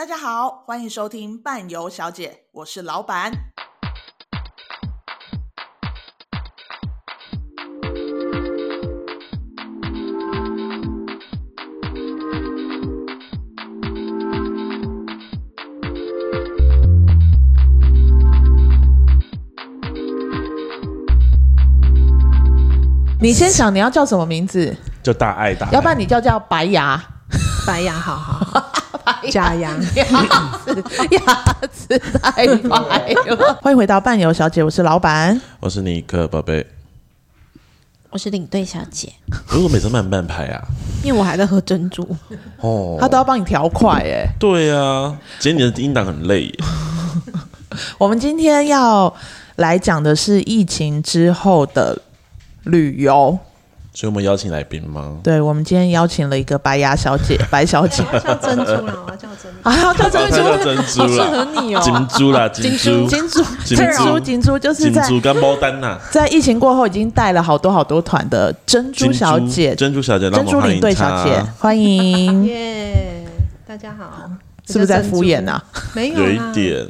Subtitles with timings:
[0.00, 3.30] 大家好，欢迎收听伴游小姐，我是老板。
[23.20, 24.74] 你先想你要叫什么名字？
[25.02, 26.98] 就大爱大爱，要不然你叫叫白牙，
[27.68, 28.39] 白牙，好好。
[29.28, 30.04] 假牙，牙
[30.64, 33.58] 齿， 牙齿太白了。
[33.60, 36.66] 欢迎回到伴游小姐，我是老板，我是尼克宝贝，
[38.10, 39.12] 我是领队小姐。
[39.48, 40.62] 如果每次慢半拍啊？
[41.02, 42.16] 因为我还在喝珍珠
[42.60, 44.26] 哦，他都要帮你调快哎。
[44.38, 46.54] 对啊，今天你的音档很累耶。
[47.98, 49.14] 我们今天要
[49.56, 52.00] 来讲的是疫情之后的
[52.64, 53.38] 旅游。
[53.92, 55.18] 所以我们邀请来宾吗？
[55.22, 73.26] 对，我们今天邀请了一个白牙小姐， 白小姐 叫珍珠啦，我要叫珍珠，啊，叫珍珠，叫珍珠，好适合你哦，金珠啦，金珠，金珠，金珠，金珠，就是在金珠跟牡丹呐，在疫情过后已经带了好多好多团的珍珠小姐，珍珠小姐，珍珠领队小姐，欢迎，耶，
[73.66, 74.30] 大家好，
[74.68, 75.60] 是不是在敷衍啊？
[75.94, 76.86] 没有，有一点。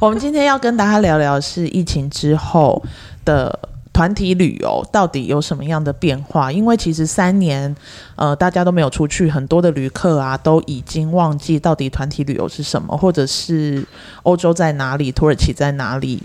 [0.00, 2.82] 我们今天要跟大家聊聊的是疫情之后
[3.24, 3.58] 的。
[4.00, 6.50] 团体旅游到底有什么样的变化？
[6.50, 7.76] 因为其实三年，
[8.16, 13.86] 呃，大家都没有出去，很多的旅客啊都已经忘记到底团体旅游是什么，或者是
[14.22, 16.22] 欧洲在哪里，土耳其在哪里，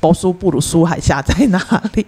[0.00, 1.60] 波苏布鲁苏海峡在哪
[1.92, 2.06] 里？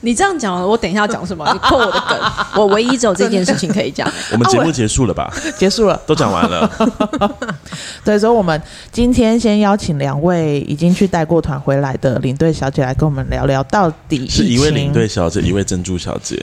[0.00, 1.44] 你这样讲，我等一下要讲什么？
[1.52, 2.18] 你破我的梗，
[2.56, 4.10] 我唯一只有这件事情可以讲。
[4.32, 5.32] 我们节目结束了吧？
[5.58, 6.70] 结束了，都讲完了。
[8.04, 8.60] 对，所以，我们
[8.92, 16.36] 今天先邀请两位已经去带过团回来的领队小姐来跟我们聊聊，到底是一位领队小姐，一位珍珠小姐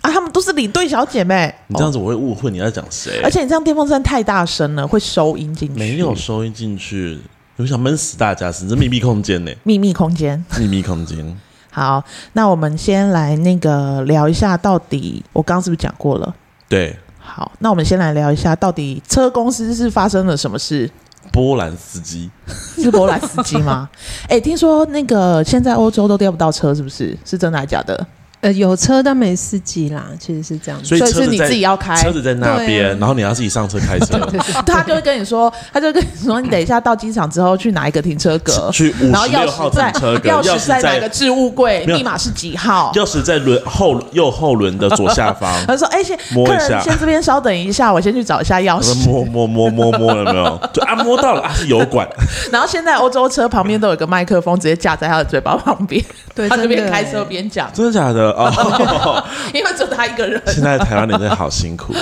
[0.00, 1.52] 啊，他们都是领队小姐妹。
[1.66, 3.20] 你这样子我会误会你在讲谁？
[3.24, 5.78] 而且你这样电风扇太大声了，会收音进去。
[5.78, 7.18] 没有收音进去，
[7.56, 9.50] 我想闷死大家，是这秘密空间呢？
[9.64, 11.36] 秘密空间，秘密空间。
[11.74, 16.34] 好，那我们先来那个聊一下，到底我刚刚是不是讲过了？
[16.68, 20.88] 对，好，那我们先来聊一下，到底车公司是发生了什么事？
[21.32, 22.30] 波兰司机
[22.76, 23.90] 是波兰司机吗？
[24.28, 27.18] 哎、欸，听说那个现在欧洲都调不到车，是不是？
[27.24, 28.06] 是真的还是假的？
[28.44, 34.18] 呃，有车但没司机啦，其实是这样，所以，是你自己要开，车子在那边，啊、然后你要自己上车开车。
[34.66, 42.92] 他就会跟你说，他就跟你说，你等一下到机场之后去哪一个停车格， 去五十六号停车格，钥匙在哪个置物柜，密码是几号？
[42.94, 45.50] 钥匙在轮后右后轮的左下方。
[45.66, 50.60] 他说：“哎、欸，先摸一下，先这边稍等一下，我先去找一下钥匙。”摸摸摸摸摸了没有？
[50.70, 52.06] 就啊，摸到了啊，是油管。
[52.52, 57.72] 然后现在欧洲车旁边都有个麦克风，直接架在他的嘴巴旁边，对，他就边开车边讲。
[57.72, 59.22] 真的假的哦？
[59.54, 60.42] 因为只有他一个人。
[60.46, 61.94] 现在台湾人真的好辛苦，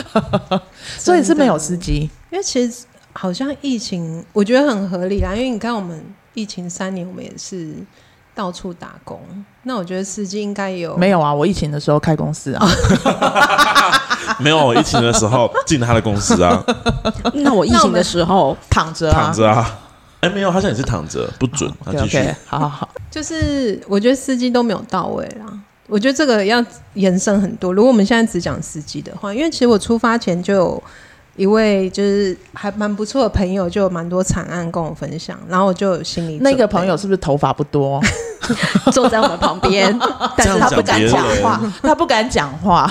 [0.99, 2.09] 所以是没有司机。
[2.31, 5.35] 因为其实好像疫情，我觉得很合理啦。
[5.35, 7.75] 因为你看，我们疫情三年，我们也是
[8.35, 9.21] 到处打工。
[9.65, 11.33] 那我觉得司机应该有没有啊？
[11.33, 12.67] 我疫情的时候开公司啊，
[14.41, 14.57] 没有。
[14.67, 16.65] 我疫情的时候进他的公司啊。
[17.35, 19.79] 那我疫情的时候躺着躺着啊？
[20.23, 21.71] 哎，没有，好像也是躺着，不准。
[21.91, 22.89] 继续，好好好。
[23.11, 25.47] 就是我觉得司机都没有到位啦。
[25.89, 27.73] 我觉得这个要延伸很多。
[27.73, 30.83] 如果我们现在只讲司机的话，因为其实我出发前就有
[31.37, 38.01] 一位就是还蛮不错的朋友，就有蛮多惨案跟我分享，然后我就有心里那个朋友是不是头发不多，
[38.93, 39.95] 坐在我们旁边，
[40.37, 42.91] 但是他不敢讲话，他不敢讲话，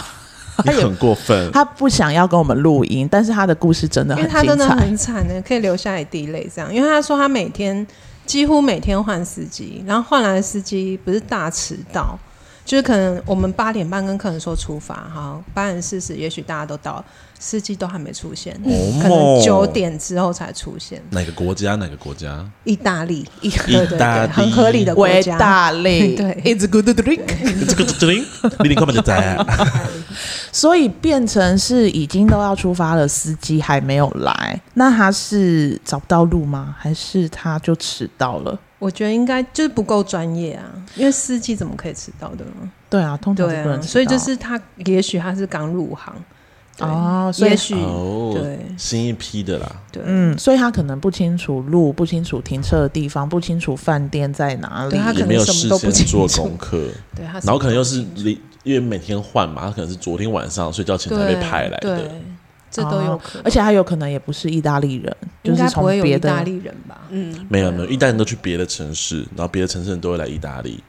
[0.65, 7.85] 他也很过分，他不想要跟我们录音，但是他的故事真的很精彩，因为他真的很惨呢，可以流下一滴泪这样，因为他说他每天
[8.25, 12.17] 几乎每天换司机，然后换来的司机不是大迟到。
[12.63, 17.03] 就是可能我们八点半跟客人说出发，哈，八点四十，也许大家都到，
[17.39, 21.01] 司机都还没出现，嗯、可能九点之后才出现。
[21.09, 21.75] 哪个国家？
[21.75, 22.45] 哪个国家？
[22.63, 23.49] 意大利，意
[23.97, 25.35] 大利，很合理的国家。
[25.35, 28.25] 意大利，对，It's good to drink，It's good to drink，
[28.63, 29.43] 你你根本就在。
[30.51, 36.75] 所以变成是已经都要出发了，司机还没有来，那他是找不到路吗？
[36.77, 38.57] 还是他就迟到了？
[38.81, 42.67] 我觉得应该就是不够专业啊，因为司机怎么可以迟到的呢？
[42.89, 43.75] 对啊，通常不能迟到。
[43.77, 46.15] 啊，所以就是他，也许他是刚入行
[46.79, 47.75] 哦，也许
[48.33, 48.57] 对。
[48.75, 56.27] 新一批的啦，对，嗯，所以他可能不清楚路，不清楚停车的地方，不清楚饭店在哪里，他可能没有什么都不清楚。
[56.27, 58.03] 做功课，对，他然后可能又是
[58.63, 62.09] 因为每天换嘛，他可能是昨天晚上睡觉前才被派来的。
[62.71, 67.01] 这都有可能，而且他有可能也不是意大利人，就是从别的意大利人吧？
[67.09, 70.81] 嗯，没有没有，意大利人都去别的城市，然后别的城市人都会来意大利。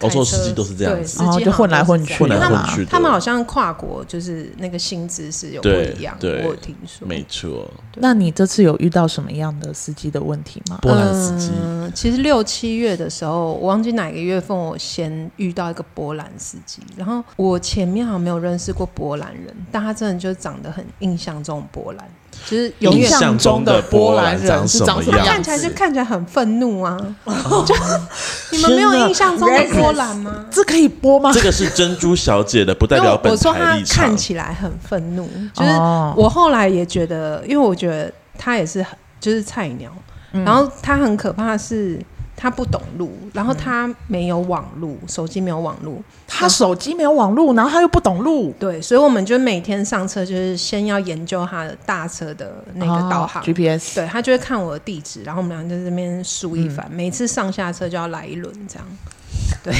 [0.00, 2.84] 欧洲司机都是这样对，子，司机就混来混去，混来混去。
[2.84, 7.08] 他们好像跨国就是那个薪资是有不一样，对，我有听说。
[7.08, 7.66] 没错。
[7.94, 10.78] 那你这次有遇到什么样的司机的问题吗？
[10.82, 11.50] 波兰司机。
[11.58, 16.82] 嗯，其实六七月的时候，我忘记哪个月份，我先遇到一个波兰司机。
[16.94, 19.46] 然后我前面好像没有认识过波兰人，
[19.76, 22.08] 但他真的就长得很印象中波兰。
[22.46, 25.26] 就是印象中的波兰人是长什么样？
[25.26, 26.96] 看起来就看起来很愤怒啊！
[27.66, 27.74] 就
[28.52, 30.46] 你们没有印象中的波兰吗？
[30.50, 31.30] 这可以播吗？
[31.32, 34.06] 这个是珍珠小姐的，不代表本台立场。
[34.06, 35.70] 看起来很愤怒，就是
[36.16, 39.90] 我后来也觉得，因为我觉得他也是很就是菜鸟，
[40.32, 42.00] 然后他很可怕的是。
[42.36, 46.02] 他不懂路，然后他没有网路，嗯、手机没有网路。
[46.28, 48.52] 他手机没有网路，然后他又不懂路。
[48.58, 53.94] 对，所以我们就每天上车，就是先要研究他的大车的那个导航、哦、GPS。
[53.94, 56.86] 对，他就会看我的地址，然后我们俩在这边输一番。
[56.90, 58.86] 嗯、每次上下车就要来一轮这样。
[59.66, 59.74] 对，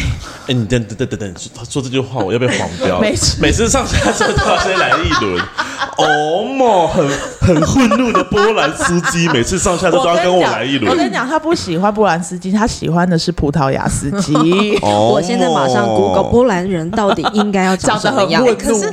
[0.49, 2.99] 哎，你等等等等等，他说这句话，我要被黄标。
[3.01, 5.41] 每次每次上下车都要先来一轮。
[5.97, 7.09] 哦莫，很
[7.41, 10.91] 很愤怒的波兰司机，每次上下车都要跟我来一轮。
[10.91, 14.35] 我跟你讲，他不喜欢波兰司机，他喜欢的是葡萄牙司机。
[14.83, 18.45] 我现在马上 Google 波兰人到底应该要长什么样？
[18.57, 18.93] 可是，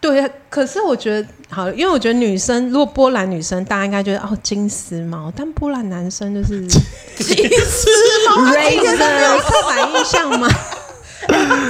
[0.00, 6.66] 对，可是我觉得好，因为我觉得女生如果波兰女生，大家应该觉得哦金丝猫，但波兰男生就是
[7.22, 7.88] 金丝
[8.26, 10.48] 猫，Razor 刻板印象吗？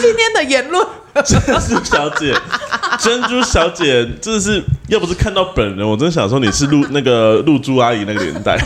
[0.00, 0.86] 今天的言论，
[1.24, 2.32] 珍珠小姐，
[3.00, 8.56] 珍珠小姐，真的是要不是看到本人，我真的想说你是露那个露珠阿姨那个年代，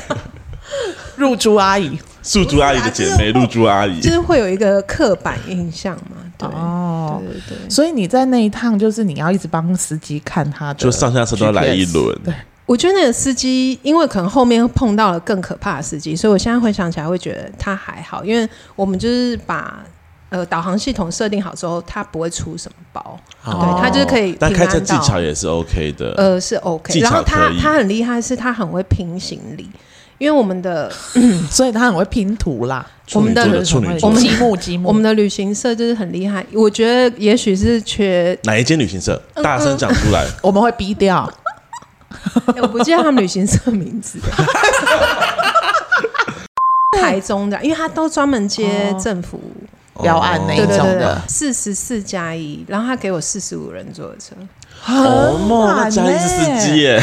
[1.16, 6.18] 露珠阿姨，素珠阿姨的姐妹，露珠阿姨，就是会有一个刻板印象嘛？
[6.36, 12.18] 对哦，对对对，所以你在那一趟，就是你要一直帮司机看他的，就上下车都要来一轮。
[12.24, 12.34] 对，
[12.66, 19.84] 我觉得那个司机，因为可能后面碰到了更可怕的司机，所以我现在回想起来会觉得他还好，因为我们就是把。
[20.30, 24.36] 呃，导航系统设定好之后，它不会出什么包，哦、对，它就是可以。
[24.40, 26.12] 但开车技巧也是 OK 的。
[26.16, 26.98] 呃，是 OK。
[26.98, 29.70] 然后他他很厉害，是他很会拼行李，
[30.18, 30.90] 因为我们的，
[31.50, 32.86] 所以他很会拼图啦。
[33.12, 33.42] 我们的
[34.02, 36.44] 我们积木积木，我们的旅行社就是很厉害。
[36.52, 41.30] 我觉得也许是缺哪一间旅行社，大声讲出来，我们会逼掉。
[42.54, 44.18] 欸、 我不记得他们旅行社名字。
[47.00, 49.40] 台中的，因为他都专门接政府。
[50.02, 54.34] 标案那一种的，四十四加一，然后他给我四十五人坐的车，
[54.92, 55.38] 哦，
[55.76, 57.00] 那加一是司机耶，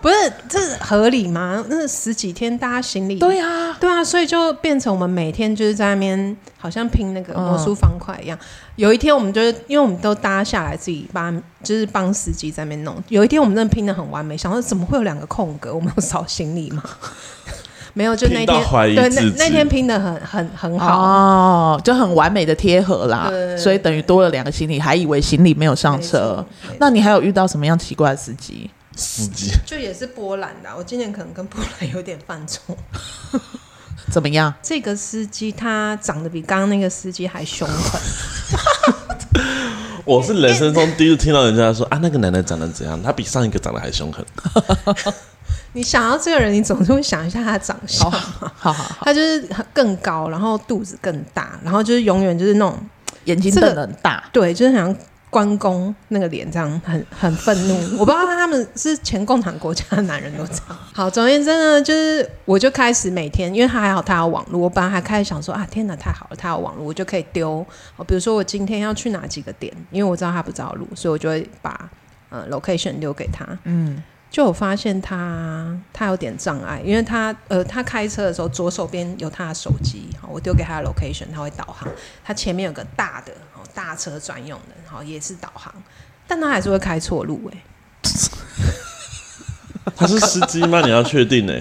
[0.00, 0.14] 不是
[0.48, 1.64] 这是合理吗？
[1.68, 8.38] 那十几天大家行李，对啊，对啊，所以就变成我们每天就是在那边，好像拼那个魔术方块一样。
[8.76, 12.96] 有一天我们就是因为我们都搭下来自己帮，就是帮司机在那边弄。
[13.08, 15.74] 有一天我们真的拼的很完美，想说怎么会有两个空格？
[15.74, 16.82] 我们有少行李吗？
[17.92, 26.42] 没有，就那天对那那天拼的很很很好哦，就很完美的贴合啦，对所以等于多了两个行李，还以为行李没有上车。
[26.78, 28.70] 那你还有遇到什么样奇怪的司机？
[28.96, 32.76] 司机就也是波兰的，我今年可能跟波兰有点犯冲。
[34.10, 34.52] 怎么样？
[34.62, 38.00] 这个司机他长得比刚刚那个司机还凶狠。
[40.04, 43.00] 我是人生中第一次听到人家说啊，那个男的长得怎样？
[43.02, 44.24] 他比上一个长得还凶狠。
[45.72, 48.10] 你想到这个人，你总是会想一下他的长相。
[48.10, 48.18] 好
[48.56, 52.76] 好好，他就是更高，然后肚子更大，然后就是永远就是那种
[53.26, 54.96] 眼睛瞪得很大，对，就是好像
[55.30, 57.74] 关公那个脸这样，很很愤怒。
[57.98, 60.76] 我不知道他们是前共产国家的男人都这样。
[60.92, 64.62] 好，总而言之呢，就是我就开始每天，因为他还好，他有网络。
[64.62, 67.64] 我本来还开始想说啊，天哪，太好了，他有网络，我就可以丢。
[68.06, 71.88] 比如说我今天要去哪几个点，因为我知道他不知道路，所以我就会把
[72.28, 73.46] 呃 location 留给他。
[73.64, 74.02] 嗯。
[74.30, 81.88] 就我发现他他有点障碍，因为他呃他开车的时候左手边有他的手机，好，我丢给他的 location，他会导航。
[82.24, 85.74] 他前面有个大的哦大车专用的，好，也是导航，
[86.28, 87.58] 但他还是会开错路哎。
[89.96, 90.80] 他是司机吗？
[90.82, 91.54] 你要确定呢？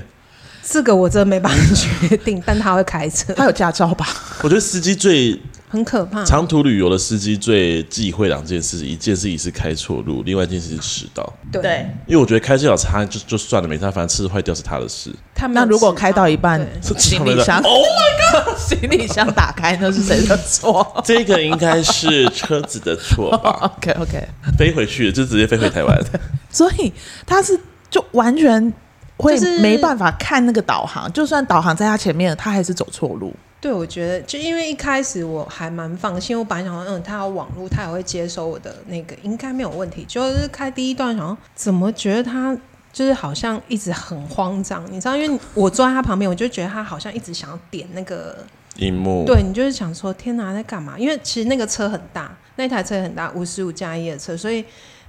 [0.62, 4.06] 这个我真的没办法确定，但他会开车，他有驾照吧？
[4.44, 5.42] 我觉得司机最。
[5.70, 6.26] 很可怕。
[6.26, 11.32] 长途旅游的司机最忌讳两件事：一件事情是开错路，另外一件事是迟到。
[11.52, 15.14] 对，因为我觉得开这小差就就算了，没差，反正车子坏掉是他的事。
[15.36, 21.02] 他那如果开到一半，行李箱， Oh my God，行李箱打开，那是谁的错？
[21.06, 23.72] 这个应该是车子的错吧？
[23.78, 25.98] OK OK，飞回去就直接飞回台湾。
[26.52, 26.92] 所以
[27.26, 27.58] 他是
[27.90, 28.74] 就完全
[29.18, 33.34] 会没办法看那个导航，就算导航在他前面，他还是走错路。
[33.62, 40.06] 对，我觉得就因为一开始我还蛮放心，我本来想说，嗯，他有网络，他也会接收我的那个，应该没有问题。
[40.08, 42.58] 就是开第一段，想说怎么觉得他
[42.94, 48.38] 就是好像一直很慌张，你知道，因为我坐在他旁边，我就觉得他好像一直想要点那个
[48.78, 50.98] 荧幕，对你就是想说，天哪，在干嘛？
[50.98, 54.63] 因为其实那个车很大，那台车很大，五十五加一的车，所以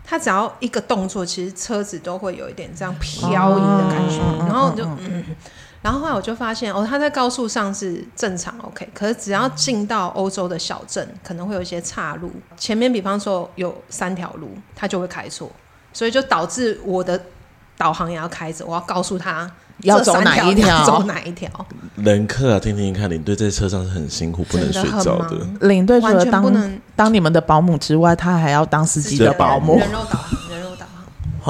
[0.05, 5.25] 他只要一个动作，其实车子都会有一点这样漂移的感觉，哦、然后就嗯。
[5.83, 12.31] 然后后来我就发现，哦，他在高速上是正常 OK，可是只要进到欧洲的小镇，可能会有一些岔路。
[12.57, 15.51] 前面比方说有三条路，他就会开错，
[15.93, 17.19] 所以就导致我的
[17.79, 21.49] 导航也要开着，我要告诉他要走哪一条，走哪一条。
[21.97, 25.39] 人客啊，听听看，领队在车上是很辛苦，不能睡觉的。
[25.67, 29.79] 领队除了当不能当你们的保姆之外，他还要当司机的保姆。
[29.79, 30.20] 人肉导航。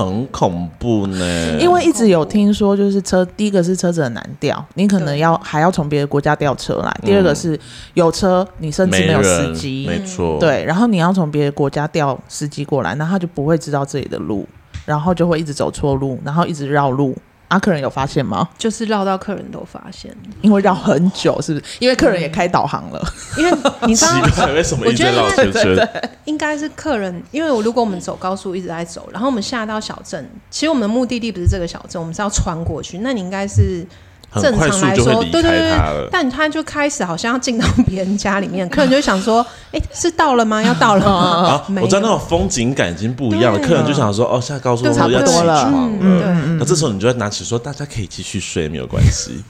[0.01, 7.59] 很恐怖呢，因为一直有听说，就是车第一个是车子很难调，你可能要还要从别的国家调车来；第二个是
[7.95, 14.47] 有车，你甚至没有司机，没错，对，然后你要从别的国家调司机过来，那他就不会知道这里的路，
[14.87, 17.17] 然后就会一直走错路，然后一直绕路。
[17.51, 18.49] 啊，客人有发现吗？
[18.57, 21.65] 就是绕到客人都发现，因为绕很久，是不是？
[21.81, 23.15] 因为客人也开导航了。
[23.37, 23.51] 因为
[23.87, 26.11] 你知道为什么一直绕圈圈？
[26.27, 32.99] 应该是客人，因为我如果我们走高速一直在走，然后我们下到小镇，其实我们的目的地不是这个小镇，我们是要穿过去。
[32.99, 33.85] 那你应该是。
[34.35, 40.63] 正常来说，对对对，但他就开始好像要进到别人家里面，客人就想说：“哎，是到了吗？
[40.65, 43.59] 要到了吗？”啊，我知道那种风景感已经不一样了。
[43.59, 49.43] 客人就想说：“哦，下高速差不多要起床了。”嗯，那这时候你就会拿起说：“大家可以继续睡，没有关系。”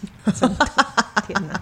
[1.26, 1.60] 天哪！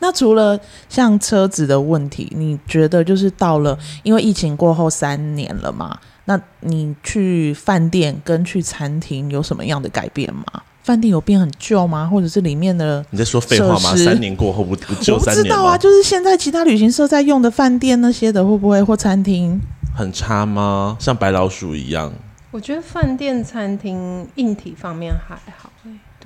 [0.00, 5.96] 那除了像车子的问题，你觉得就是到了因为疫情过后三年了嘛？
[6.24, 10.44] 那你去饭店跟去餐厅有什么样的改变吗？
[10.82, 12.06] 饭店有变很旧吗？
[12.06, 13.04] 或者是里面的？
[13.10, 13.96] 你在说废话吗？
[13.96, 15.38] 三年过后不不旧三年？
[15.38, 19.60] 我不知道啊，就是现在其他旅行社在用的饭店那些的，会不会或餐厅
[19.94, 20.96] 很差吗？
[20.98, 22.12] 像白老鼠一样？
[22.50, 25.70] 我觉得饭店、餐厅硬体方面还好。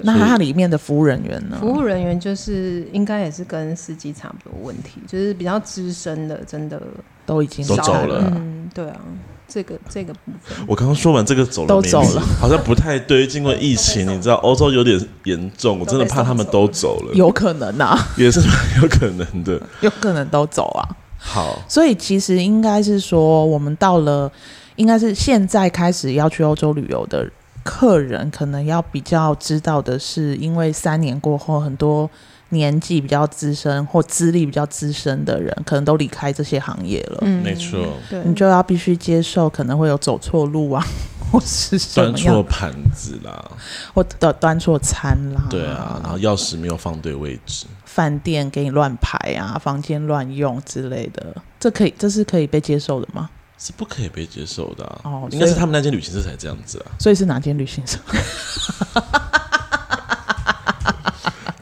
[0.00, 1.56] 那它里面的服务人员呢？
[1.58, 6.82] 服务人员就是应该也是跟司机差不多问题，就是比较资深的，真的
[7.24, 8.30] 都已经都走了。
[8.34, 9.00] 嗯，对啊。
[9.48, 13.26] 这个这个部分，我刚刚说完这个走了，都走了，好像不太对。
[13.26, 17.14] 经过疫情， 你知道欧洲有点严重，我真的怕他们都走了。
[17.14, 18.40] 有可能啊，也是
[18.82, 20.82] 有可能的， 有可能都走啊。
[21.18, 24.30] 好，所以其实应该是说，我们到了，
[24.76, 27.28] 应该是现在开始要去欧洲旅游的
[27.62, 32.10] 客人，可能要比较知道的是，因为三年过后，很多。
[32.50, 37.18] 年纪比较资深或资历比较资深的人，可能都离开这些行业了。
[37.22, 40.86] 嗯，没错，对，你就要必须接受可能会有走错路啊，
[41.32, 43.50] 或是端错盘子啦，
[43.92, 45.46] 或者端错餐啦。
[45.50, 53.28] 对啊，然后钥匙没有放对位置，饭店给你乱排啊，房间乱用之类的，这可以，这是可以被接受的吗？
[53.58, 55.00] 是不可以被接受的啊。
[55.04, 56.92] 哦，应该是他们那间旅行社才这样子啊。
[57.00, 57.98] 所以是哪间旅行社？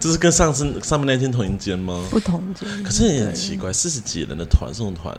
[0.05, 2.07] 这是跟上次上面那间同一间吗？
[2.11, 2.69] 不同间。
[2.83, 5.17] 可是也很奇怪，四十几人的团，这种团，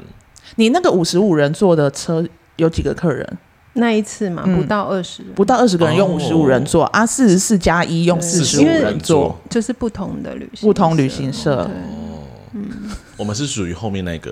[0.58, 2.24] 你那个五十五人坐的车
[2.58, 3.28] 有几个客人？
[3.74, 11.64] 那一次嘛，不到二十，不到二十个人用五十五人座啊，四十四加一用四十五人坐，就是不同的旅行，不同旅行社。
[11.64, 12.22] 哦，
[12.54, 12.70] 嗯，
[13.18, 14.32] 我们是属于后面那个，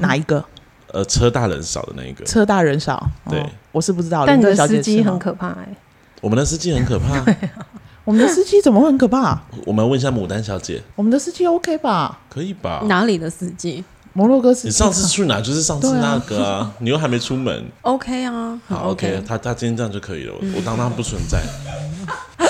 [0.00, 0.44] 哪一个？
[0.92, 3.08] 呃，车大人少的那一个，车大人少。
[3.30, 3.40] 对，
[3.70, 5.68] 我是不知道，但你的司机很可怕哎。
[6.20, 7.24] 我们的司机很可怕。
[8.06, 9.36] 我们的司机怎么会很可怕？
[9.64, 10.80] 我们问一下牡丹小姐。
[10.94, 12.20] 我们的司机 OK 吧？
[12.30, 12.84] 可以吧？
[12.86, 13.84] 哪里的司机？
[14.12, 14.68] 摩洛哥司机。
[14.68, 15.40] 你上次去哪？
[15.40, 17.64] 就是上次那个啊，你又还没出门。
[17.82, 21.42] OK 啊，好 OK，他他今天这样就可以了，我当他不存在。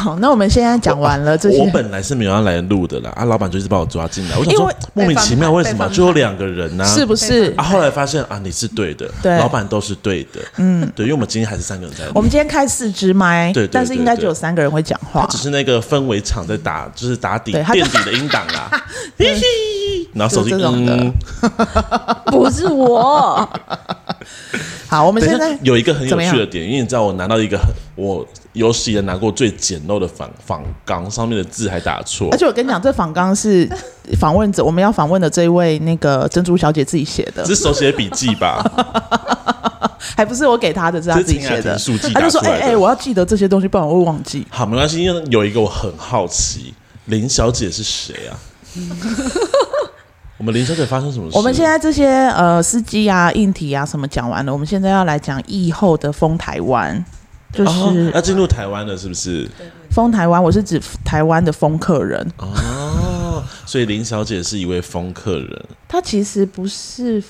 [0.00, 1.58] 好，那我们现在讲完了这些。
[1.58, 4.38] 我本来是没有要来录的啦，啊，老板就一直把我抓进来。
[4.38, 6.84] 我想说莫名其妙，为什么就有两个人呢？
[6.86, 7.52] 是不是？
[7.58, 12.12] 啊，后来发现啊，你是对的，对，老板都是对的，嗯，对，因为我们今天还是三个人在录。
[12.14, 15.26] 我们今天开四支麦，对，但是应该只有三个人会讲话。
[15.28, 18.70] 只是那个氛围场在打，就是打底垫底的音档啦。
[20.14, 21.12] 然后手机嗯，
[22.32, 23.46] 不是我。
[24.90, 28.26] 好，我们现在有一个很有趣的点，因为你知道我拿到一个很我。
[28.52, 32.28] 有史以来拿过最简陋的仿仿纲，上面的字还打错。
[32.32, 33.70] 而且我跟你讲，这仿纲是
[34.18, 38.60] 访问者我们要访问的这一位那个珍珠小姐自己写的，这是手写笔记吧？
[40.16, 41.78] 还不是我给她的，是她自己写的。
[42.12, 45.00] 她就说：“哎、欸、哎、欸，我要记得这些东西，不然我会忘记。”好，没关系。
[45.00, 48.34] 因为有一个我很好奇，林小姐是谁啊？
[50.40, 51.36] 我们林小姐发生什么事？
[51.36, 57.04] 我们现在这些呃司机啊、硬体啊什么讲完了，我们现在要来讲疫后的封台湾。
[57.52, 59.46] 就是要进入台湾了，是不是？
[59.90, 63.44] 封台湾，我是指台湾的封客人哦。
[63.66, 65.64] 所以林小姐是一位封客人。
[65.86, 67.22] 她其实不是，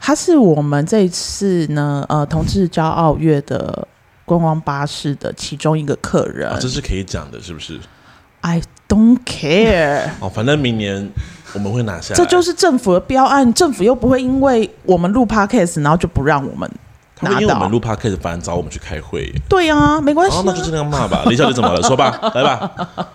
[0.00, 3.86] 她是我们这一次呢，呃，同志骄傲月的
[4.24, 6.50] 观光巴士的其中一个客人。
[6.58, 7.78] 这是可以讲的，是不是
[8.40, 8.62] ？？I。
[8.88, 10.10] don't care。
[10.20, 11.10] 哦，反正明年
[11.54, 12.14] 我们会拿下。
[12.14, 16.70] 这就是政府的标案，政府又不会因为我们录 podcast，然后就不让我们
[17.20, 17.40] 拿到。
[17.40, 19.32] 因为我们录 podcast，反而找我们去开会。
[19.48, 21.22] 对啊，没关系、啊哦，那就这样骂吧。
[21.30, 21.82] 李小姐怎么了？
[21.82, 22.70] 说吧，来吧，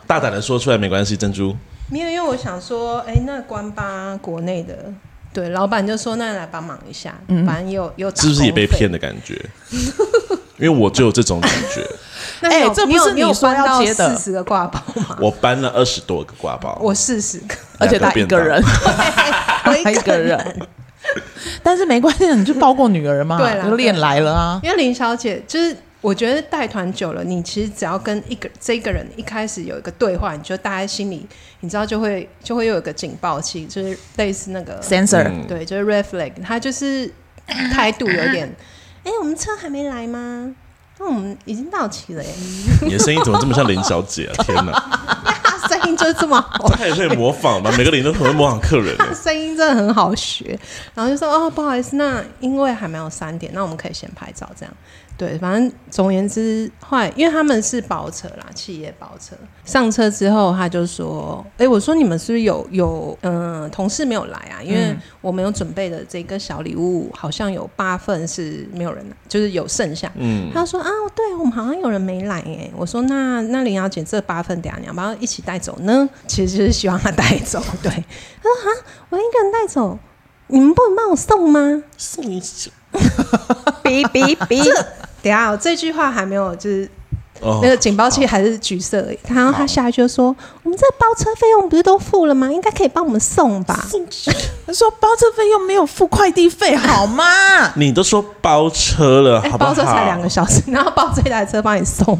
[0.05, 1.17] 大胆的说出来，没关系。
[1.17, 1.55] 珍珠，
[1.89, 4.75] 没有，因为我想说，哎，那关八国内的。
[5.37, 9.39] 对，老板就说：“那来帮忙一下，嗯、反正有有是不是也被骗的感觉？
[10.57, 11.87] 因为我就有这种感觉。
[12.41, 15.15] 哎、欸，这不是你说要接的四十个挂包吗？
[15.21, 18.59] 我搬了二十多个挂包，我四十个，而且他 一个人，
[19.65, 20.67] 我一个人。
[21.61, 24.59] 但是没关系，你就抱过女儿嘛，对，就练来了啊。
[24.63, 31.25] 因为林小姐就是。”我觉得带团久了，你其实只要跟一个这个人一开始有一个对话，你就大家心里
[31.61, 37.11] 你知道就会就会有一个警报器，就是类似那个 sensor，对，就是 red flag，他就是
[37.73, 38.47] 态度有点，
[39.03, 40.53] 哎、欸，我们车还没来吗？
[40.99, 42.29] 那我们已经到齐了耶。
[42.81, 44.33] 你的声音怎么这么像林小姐啊？
[44.45, 44.73] 天哪！
[45.67, 47.71] 声音就是这么好，他也可以模仿嘛？
[47.77, 50.57] 每个林都很会模仿客人， 声音真的很好学。
[50.95, 54.73] 然后就说哦，不好意思，那因为还没有三点，那我们可以先拍照这样。
[55.17, 59.35] 对，反正总而言之，后来因为他们是包车啦，企业包车。
[59.65, 64.61] 上车之后，他就说：“哎、欸，我说你们是不是有有嗯、呃、同事没有来啊？
[64.63, 77.59] 因为我们有准备的这个小礼物，好像有八份是没有人来，就是有剩下。”嗯，他说：“啊，对我们好像有人没来哎。”我说：“那那林小姐这八份，等下你要不要一起带走呢？”其实就是希望他带走。
[77.81, 78.03] 对，他说
[78.71, 79.97] ：“啊，我一个人带走，
[80.47, 82.71] 你们不能帮我送吗？”送你走，
[83.83, 84.63] 哔哔哔。
[85.27, 86.89] 等下，我这句话还没有，就是
[87.61, 89.19] 那个警报器还是橘色而已。
[89.27, 92.51] 然后他下去就说：“我们这包车费用不是都付了吗？
[92.51, 93.75] 应该可以帮我们送吧？”
[94.65, 97.23] 他说：“包车费用没有付快递费，好吗？”
[97.77, 99.69] 你都说包车了，好不好？
[99.69, 102.17] 包车才两个小时，然后包这台车帮你送。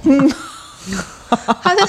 [1.61, 1.81] 他的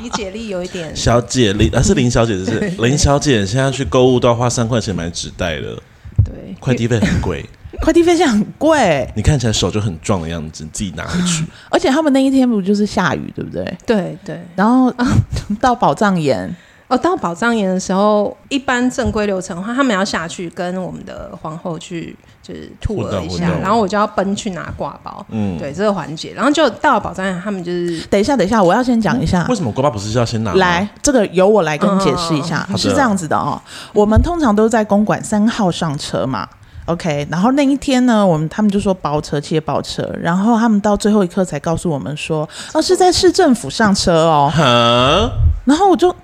[0.00, 0.94] 理解力有一点。
[0.94, 3.44] 小姐林，啊是林小姐，就是林小姐。
[3.44, 5.82] 现在去购物都要花三块钱买纸袋了，
[6.24, 7.44] 对，快递费很贵。
[7.80, 11.44] 快递费现在很贵，你看起来手就很壮的样子，你自己拿回去。
[11.70, 13.78] 而且他们那一天不就是下雨，对不对？
[13.86, 14.40] 对对。
[14.54, 14.92] 然后
[15.60, 16.54] 到宝藏岩，
[16.88, 25.24] 哦，到宝藏岩的时候，一般正规流程的话，他们要下去跟我们的皇后去就是吐了一下，然后我就要奔去拿挂包。
[25.30, 30.54] 嗯，对这个环节，然后就到了宝藏岩，他们就是等一下，等一下，我要先讲一下，为什么挂包不是要先拿？
[30.54, 33.60] 来，这个由我来跟你解释一下，是这样子的哦。
[33.92, 36.48] 我们通常都在公馆三号上车嘛。
[36.86, 44.48] OK，然后那一天呢，我们他们就说包车，切包车，然后他们到最后一刻才告诉我们说，哦，是在市政府上车哦。
[44.54, 45.30] 哈，
[45.64, 46.14] 然后我就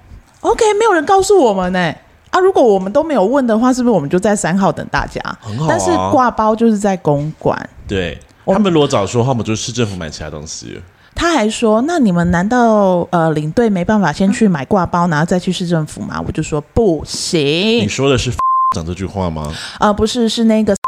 [0.40, 1.94] OK，没有人告诉我们呢。
[2.30, 5.20] 啊，如果我们都没有问的话，是不是我们就在三号等大家？
[5.40, 5.66] 很好啊。
[5.68, 7.68] 但是挂包就是在公馆。
[7.86, 10.80] 对，他们如果早说话，我们就市政府买其他东西。
[11.14, 16.22] 他还说，那你们难道呃领队没办法先去买挂包，然后再去市政府吗？
[16.26, 17.40] 我就说不行。
[17.80, 18.32] 你说的是？
[18.72, 19.52] 讲这句话吗？
[19.78, 20.74] 啊、不是，是那个。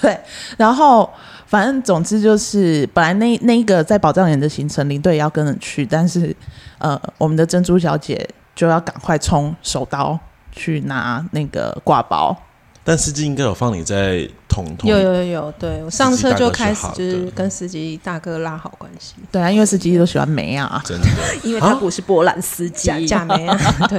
[0.00, 0.20] 对，
[0.56, 1.08] 然后
[1.46, 6.34] 反正总之就是，本来那那个在宝藏园的行程，领队也要跟着去，但是
[6.78, 10.18] 呃，我们的珍珠小姐就要赶快冲手刀
[10.50, 12.36] 去拿那个挂包。
[12.84, 19.14] 但司机应该有放你在同同有有有有，对我上车就开始就是跟司机大哥拉好关系。
[19.30, 21.06] 对啊，因为司机都喜欢梅啊，真的，
[21.44, 23.56] 因为他不是波兰司机，假梅啊，
[23.88, 23.98] 对，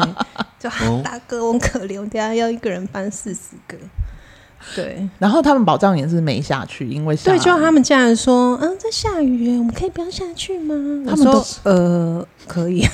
[0.59, 0.69] 就
[1.01, 3.77] 大哥我可怜，我等下要一个人搬四十个。
[4.75, 10.75] 对，然后他们保障也是没下去，因为下对，就他们竟然说，嗯，在下雨，我们可以不要下去吗？
[11.07, 12.87] 他们说，呃，可以。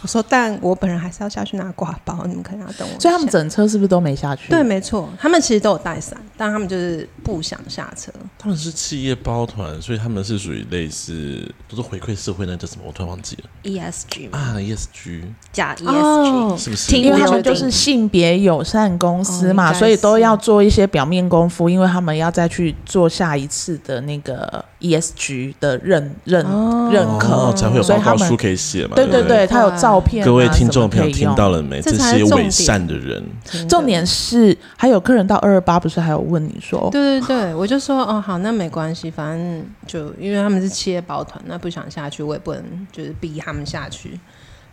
[0.00, 3.00] 我说，但我本人还是要下去拿挂包，你们可能要等我。
[3.00, 4.48] 所以他们整车是不是都没下去？
[4.48, 8.12] 对，没错，他们其实都有带伞，但他们就是不想下车。
[8.38, 12.82] 他们是企业包团，所以他们是属于类似都是回馈社会，那叫什么？
[12.86, 13.50] 我突然忘记了。
[13.64, 16.96] ESG 啊，ESG 假 ESG 是不是？
[16.96, 26.44] 因为他们就是性别友善公司嘛，所以都要做一些表面功夫，因为他们要再去做下一次的那个 ESG 的认认
[26.90, 28.96] 认可，才会有报告书可以写嘛。
[28.96, 29.98] 对对对，他有照。
[30.00, 31.82] 片啊、各位听众朋友听到了没？
[31.82, 33.22] 这些伪善的人，
[33.68, 36.88] 重点是还有客人到二二八，不是还有问你说？
[36.92, 44.18] 对对对，我就说哦，好，那没关系，反正就因为他们是企业包团，那不想下去，我也不能就是逼他们下去。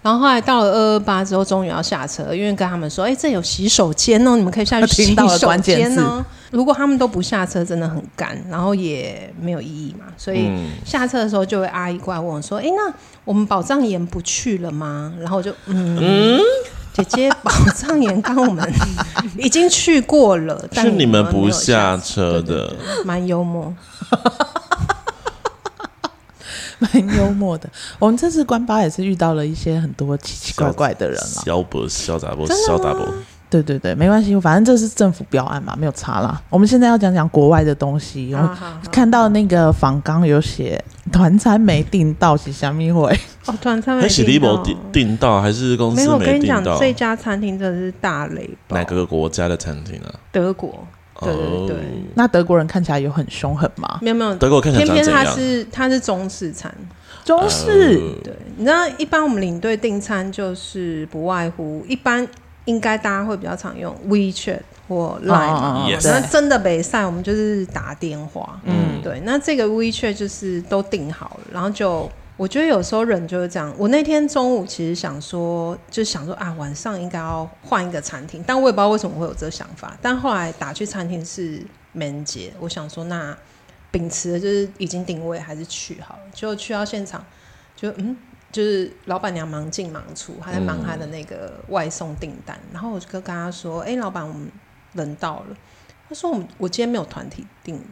[0.05, 6.23] 然后后来到了二二八之后，终于要下车，因为跟他们说，哎，这有洗手间哦，你们可以下去 洗手间哦。
[6.51, 10.05] 如果他们都不下车，真的很干，然后也没有意义嘛。
[10.15, 10.47] 所以
[10.85, 15.11] 下车的时候，就会阿姨过来问我说，哎，那我们宝藏岩不去了吗？
[15.19, 16.39] 然后我就嗯，嗯
[16.93, 18.63] 姐姐，宝藏岩刚我们
[19.39, 22.71] 已经去过了，但是你们不下车的，
[23.03, 23.73] 蛮幽默。
[26.79, 27.69] 蛮幽默的。
[27.99, 33.07] 我们这次关巴也是遇到了一些很多奇奇怪怪的人啊，小博、小杂博、小杂博。
[33.47, 36.41] 对对对，没关系，反正这是政府标案嘛，没有差啦。
[36.49, 38.33] 我们现在要讲讲国外的东西。
[38.33, 38.57] 我
[38.91, 43.17] 看到那个访纲有写团餐没订到是虾米会？
[43.45, 46.17] 哦，团餐没订到， 订到还是公司没订到？
[46.17, 48.49] 没有，我跟你讲，这家餐厅真的是大雷。
[48.69, 50.11] 哪个国家的餐厅啊？
[50.31, 50.85] 德国。
[51.21, 51.77] 对对对。
[52.15, 53.99] 那德国人看起来有很凶狠吗？
[54.01, 56.73] 没有没有，德国看起来偏偏他是他是中式餐，
[57.23, 57.97] 中式。
[58.23, 62.27] 对，你知道一般我们领队订餐就是不外乎一般。
[62.65, 68.59] 应该大家会比较常用 WeChat 或 Line 嘛，那真的北赛，我们就是打电话。
[68.63, 69.21] 嗯，对。
[69.23, 73.73] 那这个 WeChat 就是都订好了，然后就我觉得有时候人就是这样。
[73.77, 79.97] 我那天中午其实想说，就想说啊，晚上应该要换一个餐厅，但我也不知道为什么会有这个想法。
[80.01, 83.37] 但后来打去餐厅是没人接，我想说那
[83.91, 86.21] 秉持的就是已经定位，还是去好了。
[86.33, 87.23] 就去到现场，
[87.75, 88.17] 就嗯。
[88.51, 94.49] 就是老板娘忙进忙出，还在忙她的那个外送订单，嗯、然后我就跟他说：“哎、欸，老板，我们
[94.93, 95.57] 人到了。”
[96.07, 97.83] 他说：“我们我今天没有团体订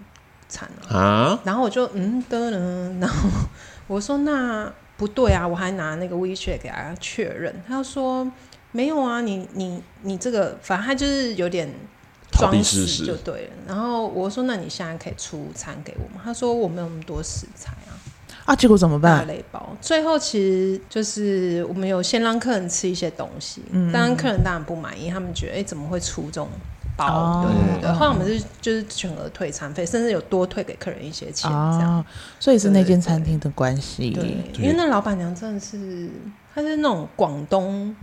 [0.47, 0.97] 餐啊。
[0.97, 3.29] 啊”然后我就嗯的呢，然后
[3.87, 8.29] 我说：“那不对啊！”我还拿那个 WeChat 给他确认，他说
[8.71, 11.69] ：“没有啊，你你你这个，反正他就是有点
[12.31, 17.93] 装死就对了。”然后我说：“那你现在可以出餐给我吗？”他说：“我没有那么多食材啊。”
[18.45, 19.19] 啊，结果怎么办？
[19.19, 19.73] 大雷包。
[19.79, 26.49] 最后其实就是我们有先让客人吃一些东西，嗯，当然客人当然不满意，他们觉得哎、欸、怎么会出这种
[26.95, 27.05] 包？
[27.07, 27.91] 哦、对对对。
[27.91, 31.97] 后来我们是就是全额退餐费，甚至有多退给客人一些钱这样。
[31.97, 32.05] 哦、
[32.39, 34.09] 所以是那间餐厅的关系。
[34.11, 36.09] 对，因为那老板娘真的是，
[36.53, 37.95] 她是那种广东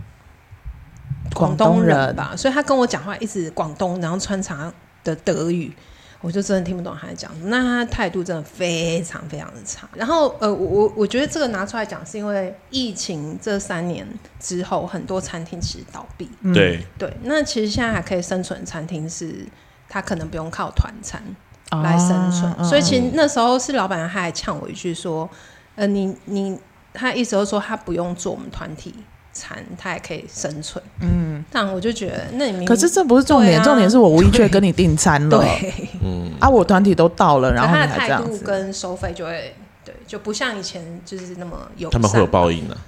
[1.33, 4.71] 广东人吧，所以她跟我讲话一直广东，然后穿插
[5.03, 5.73] 的德语。
[6.21, 9.89] 我就真的听不懂他在讲什么，那他态度真的非常非常的差。
[9.95, 14.07] 然后，呃，我我觉得这个拿出来讲，是因为疫情这三年
[14.39, 16.29] 之后，很多餐厅其实倒闭。
[16.41, 19.45] 嗯、对对，那其实现在还可以生存的餐厅是，
[19.89, 21.23] 他可能不用靠团餐
[21.71, 22.53] 来生存。
[22.53, 25.27] 啊、所以其实那时候是老板娘他还呛我一句说，
[25.75, 26.59] 呃，你你，
[26.93, 28.93] 他意思就是说他不用做我们团体。
[29.33, 42.81] 餐它也可以生存，嗯，但我就觉得那你可是这不是重点，啊、重点是我无意却跟你订餐了，对，嗯，啊，我团体都到了，然后他的态度跟收费就会对，就不像以前就是那么有，他们会有报应的、啊，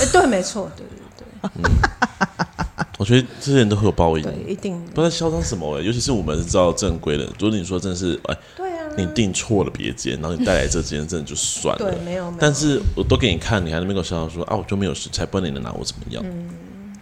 [0.00, 1.70] 哎，对，没错，对对对，嗯、
[2.98, 8.67] 我觉得这些人都会有报应，对，一定不知道嚣张什么哎，尤其是我们知道正规的，如果你说真的是哎，对。
[8.98, 11.90] 你订错了别间，然后你带来这间，真的就算了。
[11.90, 12.32] 对，没有。
[12.38, 16.22] 但是我都给你看，你还那边跟我笑笑说啊，我就没有食材，不然你能拿我怎么样？
[16.26, 16.50] 嗯，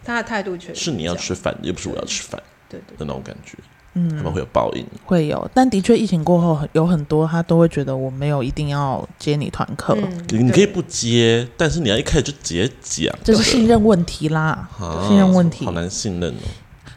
[0.05, 3.57] 他的态度确实是你要吃饭，又不是我要吃饭，对对的那种感觉。
[3.99, 5.51] 嗯，他们会有报应，会有。
[5.55, 9.97] 但的确，疫情过后有很多他都会觉得我没有一定要接你团客，
[10.29, 14.69] 你可以不接，但是你要一开始就直接讲，这是信任问题啦，
[15.09, 16.45] 信任问题，好难信任哦。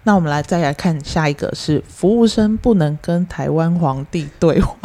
[0.09, 4.75] 那我们来再来看下一个，是服务生不能跟台湾皇帝对话。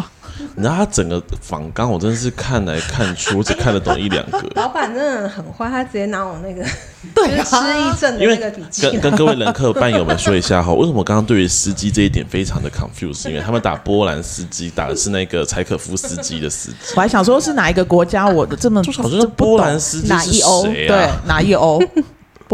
[0.54, 4.44] 你知道他整个访纲，我真的是看来看去，我只看得懂一两个。
[4.54, 6.62] 老板真的很坏，他直接拿我那个
[7.14, 8.82] 对失忆症的那个笔记。
[8.82, 13.26] 跟跟各位人客伴友们说一下哈，为什么我刚刚对于司机这一点非常的 confused？
[13.30, 16.76] 因为他们打波兰司机打的是那个柴可夫斯基的司机。
[16.94, 18.28] 我还想说是哪一个国家？
[18.28, 20.64] 我的这么好像是波兰司机哪一欧？
[20.64, 21.82] 对，哪一欧？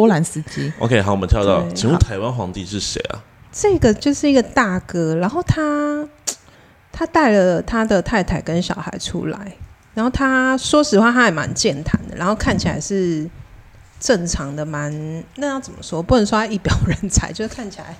[0.01, 0.73] 波兰斯基。
[0.79, 3.21] OK，好，我们跳到，请问台湾皇帝是谁啊？
[3.53, 6.07] 这个就是一个大哥，然后他。
[6.93, 9.39] 他带了他的太太跟小孩出来，
[9.95, 13.27] 然后他说实话，他还蛮健谈的，然后看起来是
[13.99, 14.93] 正常的，蛮
[15.37, 16.03] 那要怎么说？
[16.03, 17.95] 不能说他一表人才， 就是看起来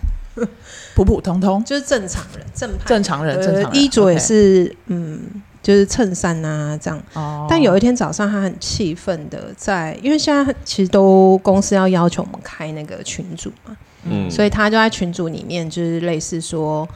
[0.95, 7.03] 普普通通，就是正常人，正派正常人，正常人衣着也是 Okay 嗯，就是衬衫啊这样。
[7.15, 7.47] 哦。
[7.49, 16.89] 但有一天早上，他很气愤的在，因为现在其实都公司要要求我们开那个群组嘛，嗯，所以他就在群组里面，就是类似说。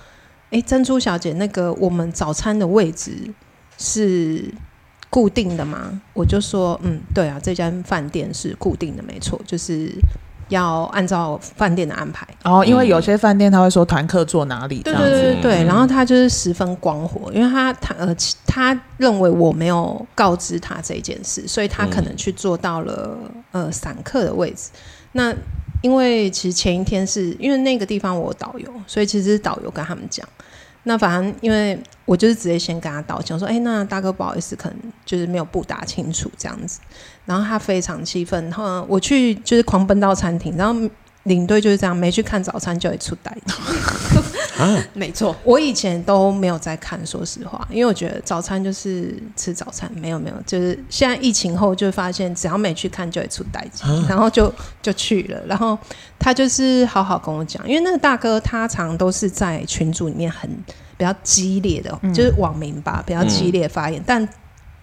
[0.50, 3.10] 哎，珍珠小姐，那个我们早餐的位置
[3.76, 4.44] 是
[5.10, 6.00] 固定的吗？
[6.12, 9.90] 我就说，嗯，对啊，这间饭店是固定的，没错，就是
[10.48, 12.26] 要按照饭店的安排。
[12.44, 15.64] 哦，因为有些饭店他会说团客坐哪里，对对对对对。
[15.64, 18.14] 然后他就是十分光火，因为他他呃
[18.46, 23.16] 他认为我没有告知他这件事，所以他可能去坐到了
[23.52, 24.70] 呃散客的位置。
[25.12, 25.34] 那
[25.82, 30.26] 因为其实前一天是因为那个地方我有导游，所以其实是导游跟他们讲。
[30.84, 36.80] 那反正因为我就是直接先跟他道歉，我说：“哎、那大哥不好意思，可能就是没有布达清楚这样子。”
[37.26, 40.88] 然后他非常气愤，然后我去就是狂奔到餐厅，然后
[41.24, 43.36] 领队就是这样，没去看早餐就会出代
[44.94, 53.66] 没错，我以前都没有在看，说实话，因为我觉得早餐就是吃早餐，没有没有，就是现在疫情后就发现，只要没去看就会出代
[54.08, 55.76] 然后就就去了，然后
[56.18, 60.48] 他就是好好跟我讲，因为那个大哥他常都是在群组里面很
[60.96, 64.28] 比较激烈的，嗯、就是网民吧，比较激烈发言，嗯、但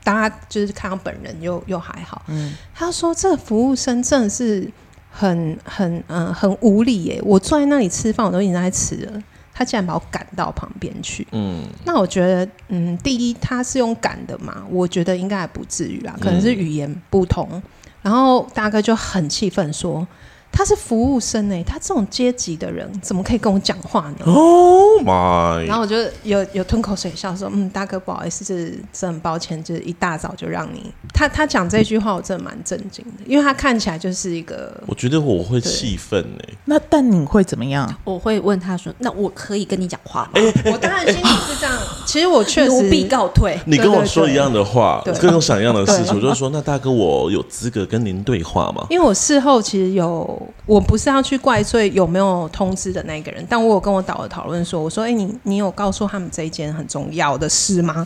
[0.04, 4.70] 大家就是看到本人又又还好，嗯，他说这个服务生真的是
[5.12, 9.24] 很很嗯、呃、很无理耶，我坐在那里吃饭，我都已经在吃了。
[9.54, 17.62] 他竟然把我赶到旁边去，嗯，那我觉得，嗯，第一他是用赶的嘛，我觉得应该还不至于啦，可能是语言不同，嗯、
[18.02, 20.08] 然后大哥就很气愤说。
[20.52, 25.66] 他是服务生哎、欸，他这种阶级的人怎么可以跟我讲话呢？Oh my！
[25.66, 34.72] 然后我就有有吞口水笑说：“嗯，大哥不好意思，就是真很抱歉，就是一大早就让你。”他他讲这句话，我真的蛮震惊的，因为他看起来就是一个……
[34.86, 36.54] 我觉得我会气愤哎。
[36.66, 37.92] 那但你会怎么样？
[38.04, 41.76] 我会问他说：“那我可以跟你讲话吗？”欸欸欸、我当然心里是这样。
[42.06, 43.58] 其实我确实奴婢告退。
[43.66, 50.40] 你跟我说一样的话，跟我想一样的事情，我就说：“那大哥，我有资格跟您对话吗？”因为我事后其实有。
[50.66, 58.06] 我不是要去怪罪有没有通知的那个人，但我有跟我导的讨论说，我说，哎、欸，你你有告诉他们这一件很重要的事吗？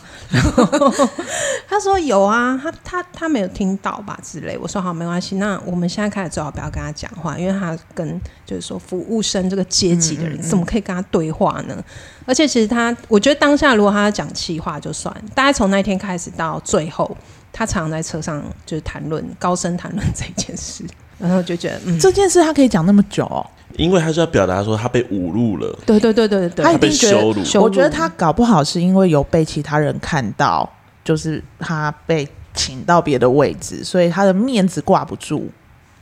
[1.68, 4.56] 他说有啊，他他他没有听到吧之类。
[4.58, 11.74] 我说好，没关系，那我们现在开始最好不要跟他讲话，因为他跟就是说服务生这个阶级的人，怎么可以跟他对话呢？
[11.76, 11.84] 嗯嗯嗯，
[12.26, 17.16] 而且其实他，我觉得当下如果他要讲气话就算，大概从那天开始到最后，
[17.52, 20.84] 他常常在车上就是谈论高声谈论这件事。
[21.18, 23.44] 然后就觉得，嗯，这件事他可以讲那么久哦，
[23.76, 25.78] 因为他是要表达说他被侮辱了。
[25.86, 27.64] 对对对对对，他一定觉得羞辱。
[27.64, 30.68] 我觉得他搞不好是因为有被其他人看到，
[31.04, 35.50] 就是他被请到别的位置，所以他的面子挂不住。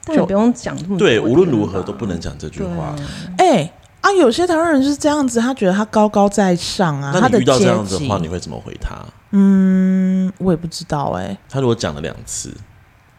[0.07, 0.98] 就不用讲这么多。
[0.98, 2.94] 对，无论如何都不能讲这句话。
[3.38, 3.72] 哎、欸、
[4.03, 7.11] 啊，有些台湾人就是这样子，他觉得他高高在上啊。
[7.14, 8.96] 那你遇到这样子的话，你会怎么回他？
[9.31, 11.38] 嗯，我也不知道哎、欸。
[11.48, 12.53] 他如果讲了两次。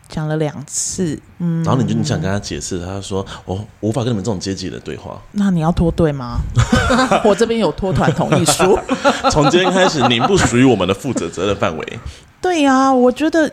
[0.08, 5.22] 讲了两次，嗯，然后你就你想跟他解释，他说我无法跟你们这种阶级的对话。
[5.32, 6.38] 那你要脱队吗？
[7.26, 8.78] 我这边有脱团同意书。
[9.32, 12.00] 从今天开始，您不属于我们的负责责任范围。
[12.41, 13.52] 对呀、啊，我觉得。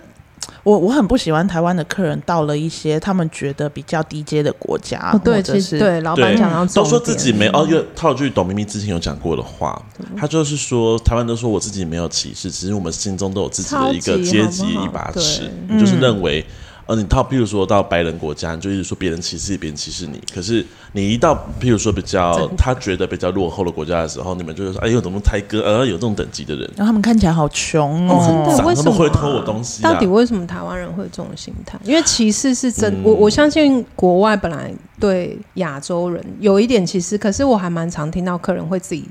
[0.65, 9.81] 我我很不喜欢台湾的客人到了一些他们觉得比较低阶的国家，哦、对，其实对老板讲都说自己没哦，因为套句董明明之前有讲过的话，
[10.17, 16.45] 他就是说台湾都说我自己没有歧视，其实我们心中都有自己的一个阶级一把尺，你就是认为。
[16.93, 20.21] 呃，你到，譬如说到白人国家，你就一直说别人歧视别人歧视你。
[20.35, 28.93] 可是你一到，譬如说比较他觉得比较落后的国家的时候，你们就会说，哎呦，怎么台哥，呃，有这种等级的人，然后他们看起来好穷哦，哦，真的，为什么？
[28.93, 29.91] 会偷我东西啊？
[29.91, 31.79] 到底为什么台湾人会有这种心态？
[31.83, 39.09] 因为歧视是真，嗯、我我相信国外本来对亚洲人有一点歧视，可是我还蛮常听到客人会自己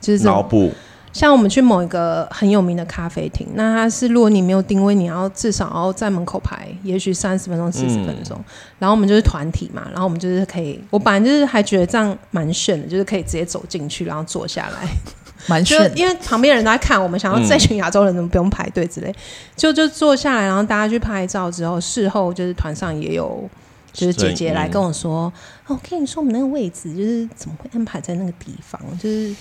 [0.00, 0.70] 就是脑补。
[1.16, 8.36] 像我们去某一个很有名的咖啡厅，那它是如果你没有定位，你要至少要在门口排，也许三十分钟、四十分钟。
[8.38, 8.44] 嗯、
[8.80, 14.86] 然后我们就是团体嘛，然后我们就是可以，我本来就是还觉得这样蛮炫的，就是可以直接走进去，然后坐下来，
[15.48, 15.90] 蛮炫。
[15.96, 19.16] 因为旁边人都在看我们，想要这群亚洲人怎么不用排队之类，嗯、
[19.56, 23.48] 就就坐下来，然后大家去拍照之后，事后就是团上也有
[23.90, 25.32] 就是姐姐来跟我说，哦，
[25.68, 29.34] 我跟你说，我们那个位置就是怎么会安排在那个地方，就是。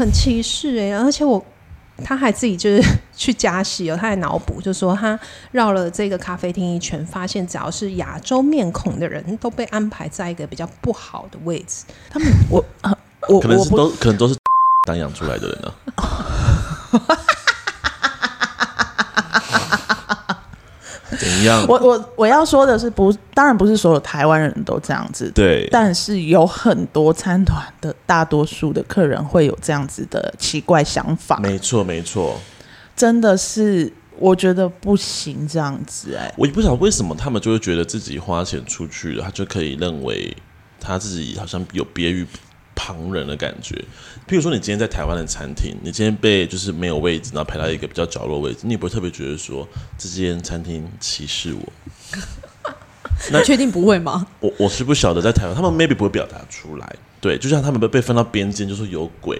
[0.00, 1.44] 很歧视哎、欸，而且我
[2.02, 2.82] 他还自己就是
[3.14, 5.18] 去加戏哦，他还脑补，就说他
[5.52, 11.84] 绕了这个咖啡厅一圈，发现只要是亚洲面孔的人都被安排在一个比较不好的位置。
[12.08, 12.64] 他们我
[13.28, 14.34] 我可能是都可能都是
[14.88, 16.26] 当养出来的人呢、啊。
[21.20, 21.66] 怎样？
[21.68, 25.68] 我我我要说的是不，不当然不是所有台湾人都这样子，对。
[25.70, 31.38] 但是有很多参团的大多数的客人会有这样子的奇怪想法。
[31.42, 32.40] 没错，没错，
[32.96, 36.34] 真的是我觉得不行这样子哎、欸。
[36.38, 40.34] 我也不晓得为什么他们就会觉得自己花钱出去了，他就可以认为
[40.80, 42.26] 他自己好像有别于。
[42.80, 43.74] 旁人的感觉，
[44.26, 51.72] 譬如说，你今天在台湾的餐厅，你今天被就是没有位置，然后排到一个比较角落位置，你也不会特别觉得说这间餐厅歧视我。
[53.30, 54.26] 那确定不会吗？
[54.40, 59.38] 我我是不晓得，在台湾他们 maybe 不会表达出来，对，就像他们被被分到边间就说有鬼，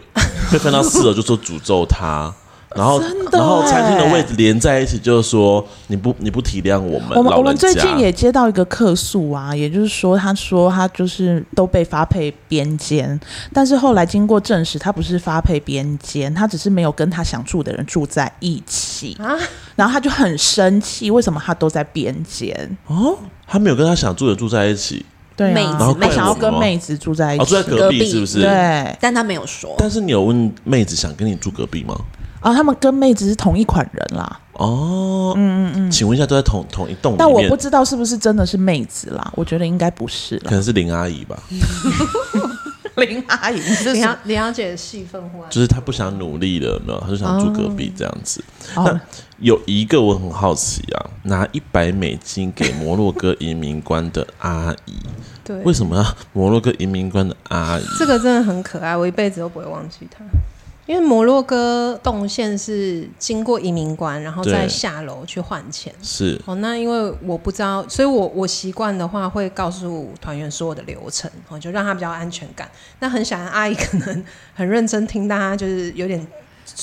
[0.52, 2.30] 被分到四楼就说诅咒他。
[2.76, 3.00] 然后，
[3.32, 7.10] 然后餐厅的位置连在一起，就是说你不你不体谅我们。
[7.16, 13.18] 我们我们最近也接到一个客诉啊，也就是说，他说他就是都被发配边间，
[13.52, 19.36] 但是后来经过证实，他不是发配边间，他只是没有跟他想住的人住在一起啊。
[19.74, 22.76] 然后他就很生气，为什么他都在边间？
[22.86, 25.04] 哦，他没有跟他想住的住在一起。
[25.36, 28.42] 对啊妹子然后他想要跟妹子住在一哦，住在隔壁是不是？。
[28.42, 29.74] 对但他没有说。
[29.78, 31.98] 但是你有问妹子想跟你住隔壁吗？
[32.40, 37.14] 啊，他们跟妹子是同一款人啦，哦，嗯嗯嗯，请问一下，都在同同一栋？
[37.18, 40.44] 但我不知道是不是真的是妹子啦，我觉得应该不是啦。
[40.46, 41.38] 可能是林阿姨吧，
[42.96, 47.00] 林阿姨是什李小姐的戏份忽然就是她不想努力了，有没有？
[47.00, 48.42] 她就想住隔壁这样子。
[48.74, 49.00] 哦那
[49.40, 54.92] 有一个我很好奇啊，拿一百美金给摩洛哥移民官的阿姨，
[55.42, 57.82] 对，为什么要摩洛哥移民官的阿姨？
[57.98, 60.22] 这个真的很可爱，我一辈子都不会忘记它。
[60.86, 65.92] 因为摩洛哥动线是经过移民官，然后再下楼去换钱。
[66.02, 72.68] 是哦，那因为我不知道，所以我我习惯的话会告诉团员所有的流程，哦，就让他比较安全感。
[72.98, 76.26] 那很想阿姨可能很认真听，大家就是有点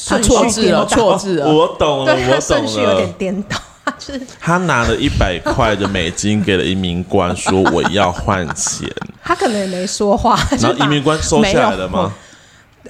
[0.07, 1.53] 他顺序错字了，错字了。
[1.53, 3.13] 我懂了，对，我懂顺序有点了。
[3.17, 8.89] 颠倒，他就是他拿了一百块的美金给了移民官，说我要换钱，
[9.21, 12.13] 他可能也没说话，然后移民官收下来了吗？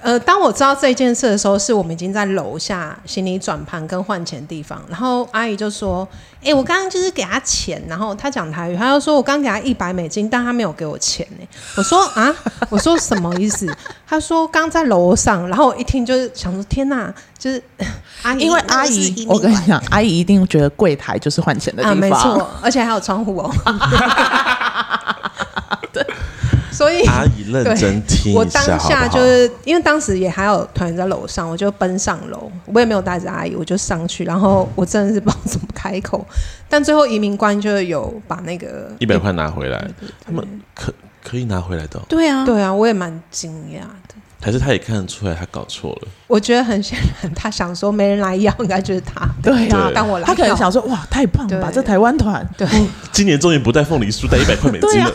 [0.01, 6.07] 呃，当我知道这件事的时候，是我们已经在楼下行李转盘跟换钱地方，然后阿姨就说
[6.43, 12.33] ：“哎、我刚刚就是给他钱，然后他讲台语，他就说我刚给他一百美金，但他没有给我钱呢。”我说：“啊，
[12.69, 13.67] 我说什么意思？”
[14.07, 17.61] 他说：“刚在楼上。”然后我一听就是想说：“天哪！”就是
[18.23, 23.53] 阿姨，因为阿姨，我跟你讲，阿姨一定觉得柜台就是换钱的地啊，方，没错，而且还有窗户哦。
[26.77, 29.07] 对，所以阿姨认真听我一下，当下好好？
[29.07, 36.25] 就是因为当时也还有团员在楼上，我就奔上楼，我也没有带着阿姨，我就上去，然后我真的是不知道怎么开口，
[36.69, 39.85] 但最后移民官就有把那个一百块拿回来，
[40.25, 44.15] 他们可可以拿回来的哦、对啊，对啊，我也蛮惊讶的。
[44.39, 46.07] 还是他也看得出来他搞错了？
[46.27, 49.27] 我觉得很显然，他想说没人来要，应该就是他。
[49.41, 49.87] 对啊。
[49.87, 52.67] 对，当我来，他可能想说，哇，太棒了吧，这台湾团，对
[53.11, 55.11] 今年终于不带凤梨酥，带一百块美金了。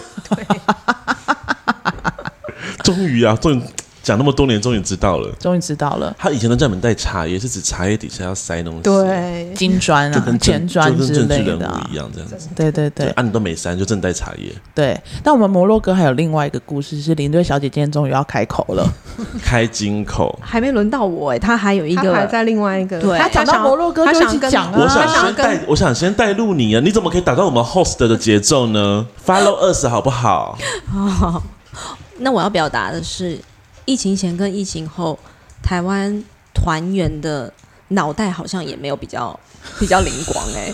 [2.94, 3.62] 终于啊，终于
[4.02, 5.30] 讲那么多年，终于知道了。
[5.38, 12.48] 终于知道了，他以前都叫你们带茶叶，是指茶叶底下要塞东西，，对，金砖啊就跟，钱砖就跟之政治人物类的啊，一样这样子。
[12.56, 15.00] 对对对对啊，你都没塞，就正带茶叶，对。
[15.22, 18.84] 但我们摩洛哥还有另外一个故事，是林队小姐今天终于要开口了。
[19.40, 20.36] 开金口。
[20.42, 26.80] 还没轮到我哎、他还有一他还个，在另外一个，对他讲到摩洛哥就一起他想跟讲啊我想他想跟先带，我想先带路你啊！
[26.82, 30.58] 你怎么可以打断我们 host 的节奏呢？Follow us 好不好？
[32.22, 33.38] 那我要表达的是，
[33.84, 35.18] 疫情前跟疫情后，
[35.62, 36.22] 台湾
[36.54, 37.52] 团员的
[37.88, 39.38] 脑袋好像也没有比较
[39.78, 40.72] 比较灵光哎、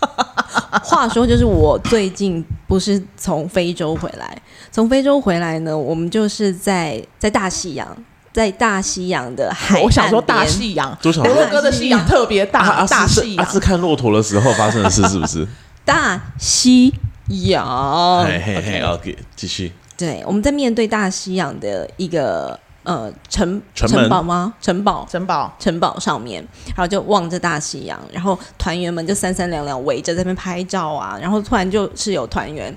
[0.84, 7.96] 话说，就是我最近不是从非洲回来，从非洲回来呢，我们就是在在大西洋，
[8.32, 13.52] 在大西洋的海我想说大西洋，多少摩洛哥的西洋特别大，阿大西洋是阿。
[13.54, 15.46] 是看骆驼的时候发生的事，是不是？
[15.84, 16.94] 大西
[17.28, 19.72] 洋，嘿嘿嘿 OK，OK，继续。
[20.00, 24.54] 对，我们在面对大西洋的一个呃城城城堡吗？
[24.62, 32.74] 城堡城堡，城堡上面，然后就望着大西洋，然后团员们就三三两两围着在那边拍照啊，然后突然就是有团员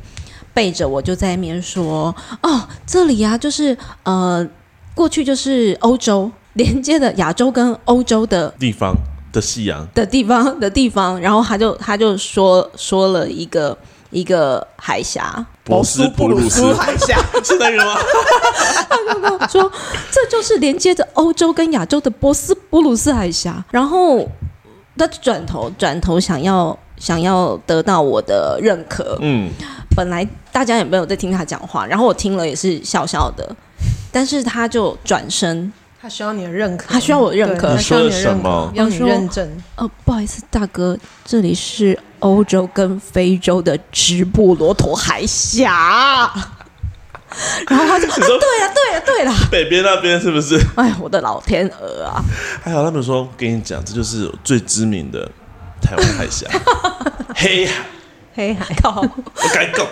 [0.53, 4.45] 背着我就在那边说：“哦，这里啊，就是呃，
[4.93, 8.93] 过去就是欧洲 连接的亚洲跟欧洲的地方
[9.31, 13.77] 的夕阳，的地方的地方。”然后他就他就说说了一个
[14.13, 16.73] 一个海峡，博斯布鲁斯。
[16.73, 19.47] 海峡， 是那个吗？
[19.49, 19.69] 说
[20.11, 24.25] 这就是连接着欧洲跟亚洲的博斯布鲁斯海峡，然后
[24.97, 29.17] 他转头转头想要想要得到我的认可。
[29.21, 29.49] 嗯，
[29.95, 33.55] 本来大家也没有在听他讲话，然后我听了也是笑笑的，
[34.11, 35.71] 但是他就转身，
[36.03, 39.49] 他需要你的认可，他需要我认可他需要你的认可要你认证。
[39.77, 46.29] 呃，不好意思，大哥，这里是欧洲跟非洲的直布罗陀海峡。
[47.69, 50.59] 然后他就啊，对了，对了，对了，北边那边是不是？
[50.75, 52.21] 哎，我的老天鹅啊！
[52.61, 55.31] 还有他们说，跟你讲，这就是最知名的
[55.81, 56.45] 台湾海峡，
[57.33, 57.85] 黑海。
[58.35, 58.99] 黑海，靠！
[58.99, 59.87] 我敢讲，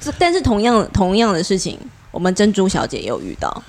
[0.00, 1.78] 这但是同样同样的事情，
[2.10, 3.62] 我们珍珠小姐也有遇到。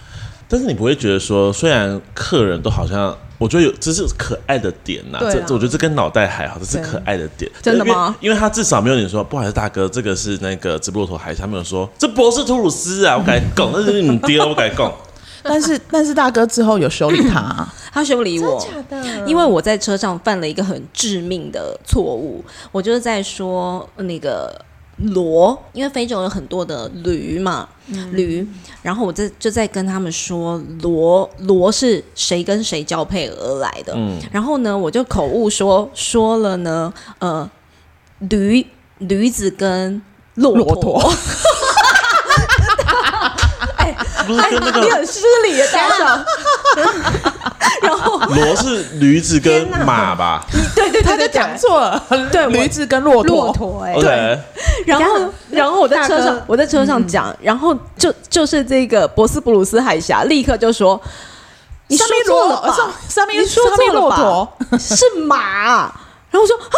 [0.49, 7.51] 但是你不会觉得说，虽然客人都好像，我觉得有这是可爱的点呐、对啊这这我觉得这跟脑袋还好，这是可爱的点。
[7.61, 8.29] 真的吗因为？
[8.29, 14.91] 因为他至少没有你说，不好意思，大哥，这个是那个直布罗陀海峡，他没有说这博斯图鲁斯啊，我改 拱，那是你爹，我改拱。
[15.43, 24.53] 但是但是大哥之后有修理他 啊，他修理我，的因为我在车上犯了一个很致命的错误，我就是在说那个
[24.99, 27.69] 骡，因为非洲有很多的驴嘛，
[28.11, 28.47] 驴，
[28.81, 37.49] 然后我在就在跟他们说骡骡是谁跟谁交配而来的，嗯，然后呢，我就口误说说了呢，呃，
[38.19, 38.65] 驴
[38.97, 40.01] 驴子跟
[40.35, 40.99] 骆骆驼。
[43.77, 43.95] 哎，
[44.25, 46.25] 不是跟那个你很失礼的大少。
[47.81, 50.45] 然后骡是驴子跟马吧？
[50.75, 52.01] 对对对，他就讲错了，
[52.31, 53.45] 对，驴子跟骆驼。
[53.45, 54.39] 骆驼哎，对。
[54.85, 61.01] 然后，然后我在车上，我在车上讲，然后就就是这个博斯布鲁斯海峡，立刻就说。
[61.89, 62.75] 你说错了吧？
[63.07, 64.77] 上面说错了吧？
[64.77, 65.83] 是马。
[66.29, 66.75] 然后我说啊，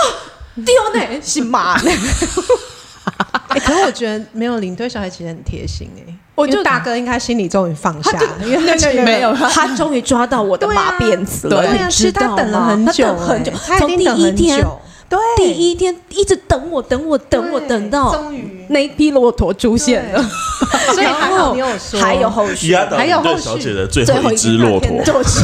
[0.64, 1.90] 对呢，是马呢。
[3.50, 6.09] 哎，可是我觉得没有领队小孩其实很贴心哎，
[6.40, 11.58] 我就大哥应该心里终于放下了，因为那个没有，他终于抓到我的马辫子了。
[11.62, 14.66] 对啊，是他等了很久很久，从第一天，
[15.10, 20.24] 对，第一天一直等我，等我，等我，等到终于那批骆驼出现了。
[20.94, 23.42] 所以还好你有说，还有后续，还有后续。
[23.42, 25.42] 小姐的最后一只骆驼，就是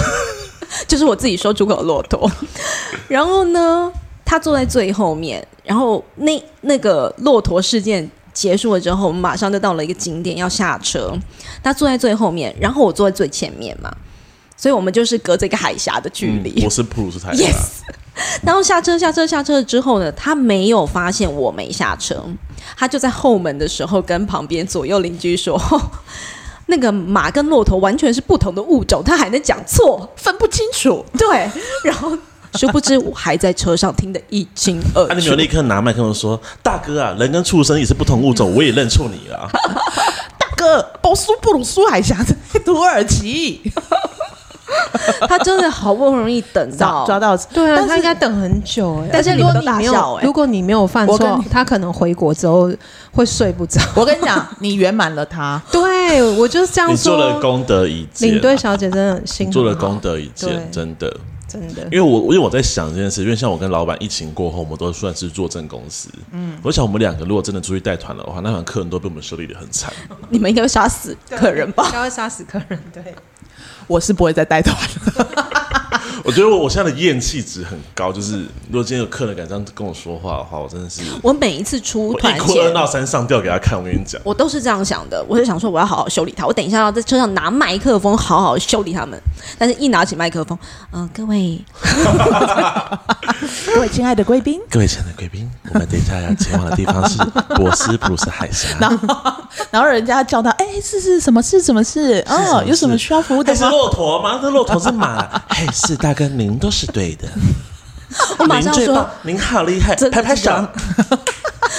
[0.87, 2.31] 就是我自己说出口的骆驼。
[3.07, 3.91] 然后呢，
[4.23, 5.45] 他坐在最后面。
[5.63, 11.11] 然后那那个骆驼事件结束了之后，我们马上就到了一个景点要下车。
[11.63, 13.89] 他坐在最后面，然后我坐在最前面嘛，
[14.55, 16.63] 所以我们就是隔着一个海峡的距离。
[16.63, 17.47] 我是普鲁斯海峡。
[17.47, 17.81] Yes。
[18.45, 22.23] 然后下车下车下车之后呢，他没有发现我没下车，
[22.77, 25.59] 他就在后门的时候跟旁边左右邻居说
[26.67, 31.49] ：“那个马跟骆驼完全是不同的物种，他还能讲错，分不清楚。”对，
[31.83, 32.17] 然后。
[32.55, 35.11] 殊不知，我还在车上听得一清二楚。
[35.11, 39.49] 啊，你没有立刻拿麦克风说：“大哥啊，人跟畜生也是不同物种，我也认错你了。
[40.37, 43.61] ”大哥，波斯布鲁苏海峡在土耳其。
[45.29, 49.09] 他真的好不容易等到抓到，对啊，他应该等很久哎。
[49.13, 52.69] 但是如果你没有，如果你没有犯错，他可能回国之后
[53.11, 53.79] 会睡不着。
[53.93, 55.61] 我跟你讲，你圆满了他。
[55.71, 56.93] 对，我就是这样说。
[56.95, 61.15] 你做了功德一件，领队小姐真的很辛苦，做了功德一件，真的。
[61.47, 66.09] 真的，因为我因为我在想这件事，因为像我跟老板疫情过后，我们都算是坐镇公司。
[66.31, 69.93] 嗯，我想我们两个如果真的出去带团的话，那团客人都被我们修理的很惨。
[70.29, 71.85] 你们应该会杀死客人吧？
[71.85, 72.79] 应该会杀死客人。
[72.91, 73.15] 对，
[73.87, 75.51] 我是不会再带团了。
[76.25, 83.77] 我觉得我我现在的厌气值很高，就是如果今天有客人敢这样跟我说话的话，我真的是我每一次出团一哭二闹三上吊给他看。
[83.77, 85.23] 我跟你讲，我都是这样想的。
[85.27, 86.47] 我就想说，我要好好修理他。
[86.47, 89.21] 我等一下要在车上拿麦克风，好好修理他们。
[89.55, 90.57] 但是一拿起麦克风，
[90.91, 91.63] 嗯、呃，各位，
[93.75, 97.23] 各位亲爱的贵宾，各位亲爱的贵宾，我们等一下要前往的地方是
[97.55, 98.69] 博斯普鲁斯海峡。
[98.81, 99.33] 然后，
[99.69, 101.61] 然后人家叫他，哎，是是什么事？
[101.61, 102.23] 什么事？
[102.27, 103.59] 哦，有什么需要服务的吗？
[103.59, 104.39] 是骆驼吗？
[104.41, 105.21] 这骆驼是马。
[105.49, 107.27] 嘿， 是大哥，您都是对的。
[108.39, 110.49] 我马上说，您好厉害，拍拍手。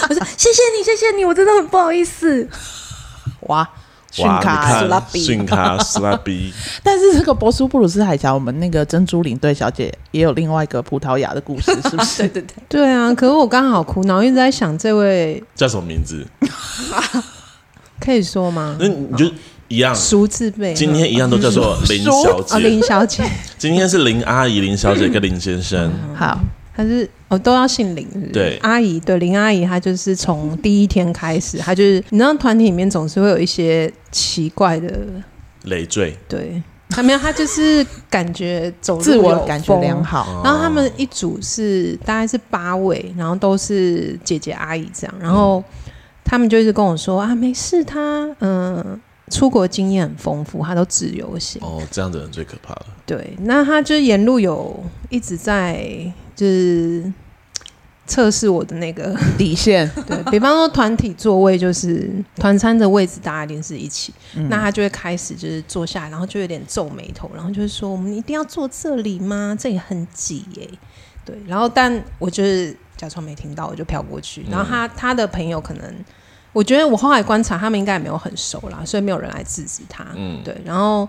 [0.09, 2.47] 我说谢谢你，谢谢你，我真的很不好意思。
[3.41, 3.69] 哇，
[4.19, 6.53] 哇，你看，逊卡斯拉比。
[6.85, 12.29] 但是这个博苏布鲁斯海峡，我们那个珍珠领队小姐也有另外一个葡萄牙的故事，是不是？
[12.29, 13.15] 对对对，对啊。
[13.15, 16.27] 可是我刚好苦恼，一直在想这位叫什么名字？
[17.99, 18.77] 可以说吗？
[18.79, 19.33] 那你就。
[19.69, 22.59] 一样，熟字辈，今天一样都叫做林小姐。
[22.61, 23.25] 林小姐，
[23.59, 25.93] 今天是林阿姨、林小姐跟林先生。
[26.15, 26.39] 好，
[26.75, 28.07] 他是哦，都要姓林。
[28.33, 34.89] 对，阿姨，对林阿姨，她就是从第一天开始，她就是你知道，团体里面总是会有一些奇怪的
[35.65, 36.17] 累赘。
[36.29, 40.43] 对，他没有，他就是感觉走自我感觉良好。
[40.45, 45.65] 然后他们一组是大概是八位，然后都是姐姐阿姨这样，然后
[46.25, 49.01] 他们就一直跟我说啊，没事，他嗯。
[49.31, 51.61] 出国经验很丰富，他都自由行。
[51.63, 52.87] 哦，这样的人最可怕了。
[53.05, 57.13] 对，那他就沿路有一直在就是
[58.07, 59.91] 测试我的那个 底线。
[60.07, 64.15] 对，比方说团体座位，就是团餐的位置，大家一定是一起。
[64.37, 69.57] 嗯、那他就会开始就是坐下来，然后就有点皱眉头，然后就是说：“我们一定要坐这里吗？
[69.59, 70.69] 这里很挤耶。”
[71.27, 74.45] 对，然后但我就是假装没听到，我就飘过去。
[74.49, 75.93] 然后他他的朋友可能。
[76.57, 80.07] 我觉得我后来观察，他们应该也没有很熟啦，所以没有人来制止他。
[80.15, 81.07] 嗯，对，然后。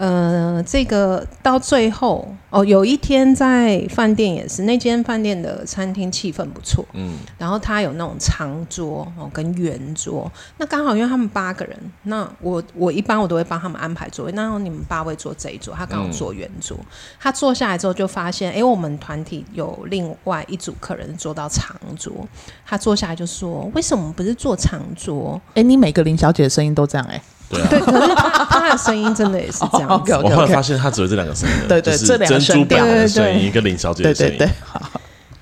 [0.00, 16.86] 呃，这个到最后哦，有一天在饭店也是，那间饭店的餐厅气氛不错，嗯，然后他有那种长桌哦跟圆桌，那刚好因为他们八个人，那我我一般我都会帮他们安排座位，那你们八位坐这一桌，他刚好坐圆桌，嗯、
[17.20, 22.26] 他坐下来之后就发现，哎，我们团体有另外一组客人坐到长桌，
[22.64, 25.38] 他坐下来就说，为什么不是坐长桌？
[25.52, 27.20] 哎，你每个林小姐的声音都这样哎。
[27.50, 29.88] 对，啊、对，可是他他的声音真的也是这样。
[29.88, 30.00] Oh.
[30.24, 34.38] 我后来发现他只有这两个声音，对对，这两个珍珠表的声音跟林小姐的声音。
[34.38, 34.80] 对对对，好。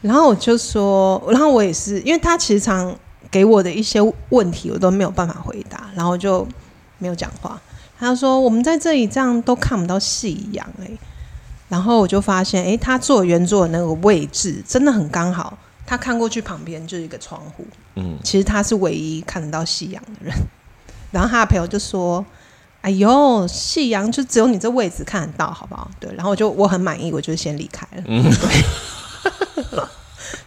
[0.00, 2.94] 然后我就说，然后我也是，因为他其实常
[3.30, 4.00] 给我的一些
[4.30, 6.46] 问题，我都没有办法回答，然后就
[6.98, 7.60] 没有讲话。
[7.98, 10.88] 他说：“我们在这里这样都看不到夕阳哎。”
[11.68, 15.58] 然后我就发现，哎，他坐原座的那个位置真的很刚好。
[15.84, 20.32] 他看过去旁边就是一个窗户，嗯，其实他是唯一看得到夕阳的人。
[21.10, 22.24] 然后他的朋友就说
[22.82, 28.02] ：“哎呦，夕阳就只有你这位置看得到，好不好？”对，然后我就我很满意，我就先离开了。
[28.06, 29.84] 嗯，对。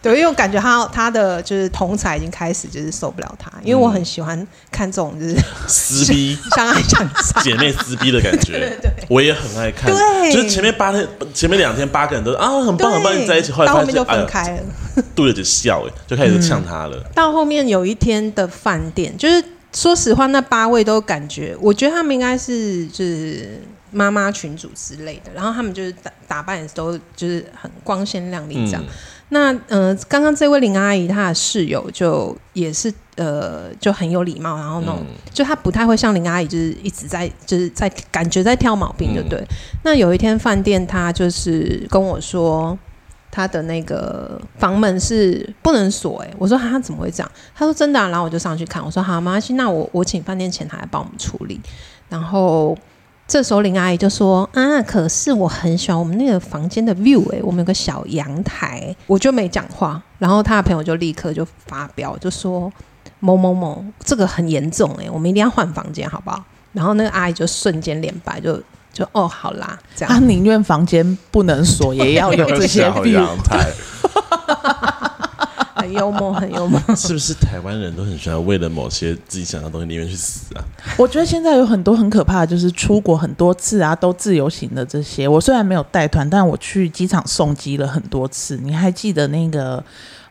[0.00, 5.36] 对，因为我感觉他他的就是同才已经开始就是受不了他，因为我很喜欢看这种就是
[5.68, 8.52] 撕逼， 相爱相杀姐妹撕逼的感觉。
[8.58, 9.90] 对，对对，我也很爱看。
[9.90, 16.98] 对，就是前面八天，前面两天八个人都啊很棒很棒，你在一起，后来到后面就分开了，对着就笑哎，就开始呛他了。
[17.14, 23.60] 到后面有一天的饭店，就是说实话，那八位都感觉，我觉得他们应该是就是
[23.90, 28.82] 妈妈群主之类的，然后他们就是打打扮也都就是很光鲜亮丽这样。
[28.82, 28.88] 嗯
[29.34, 39.38] 那呃，刚刚这位林阿姨她的室友就也是呃，就很有礼貌，然后那种、嗯、就她不太会像林阿姨，就是一直在就是在感觉在挑毛病，就对。
[39.38, 39.46] 嗯、
[39.84, 42.78] 那有一天饭店她就是跟我说，
[43.32, 47.32] 她的那个房门是不能锁，哎，我说她怎么会这样？
[47.52, 51.60] 她说真的、啊，然后我就上去看，我说好，没关系，那我我请饭店前台来帮我们处理，
[52.08, 52.78] 然后。
[53.28, 62.70] 这时候林阿姨就说：“啊，可是我很喜欢我们那个房间的 view 哎、我们有个小阳台。”我就没讲话，然后他的朋友就立刻就发飙，就说
[63.20, 68.60] ：“某某某，这个很严重哎、我们一定要换房间，好不好？”然后那个阿姨就瞬间脸白，就
[68.92, 70.12] 就哦，好啦，这样。
[70.12, 73.70] 他宁愿房间不能锁，也要有 这些 view 阳台。
[75.74, 76.80] 很幽默，很幽默。
[76.94, 80.62] 是不是台湾人都很喜欢为了某些自己想要的东西宁愿去死啊？
[80.96, 85.26] 我觉得现在有很多很可怕的，就是出国很多次啊，都自由行的这些。
[85.26, 88.56] 我虽然没有带团，但我去机场送机了很多次。
[88.62, 89.82] 你还记得那个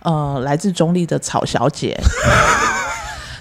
[0.04, 2.00] 呃，来自中立的草小姐，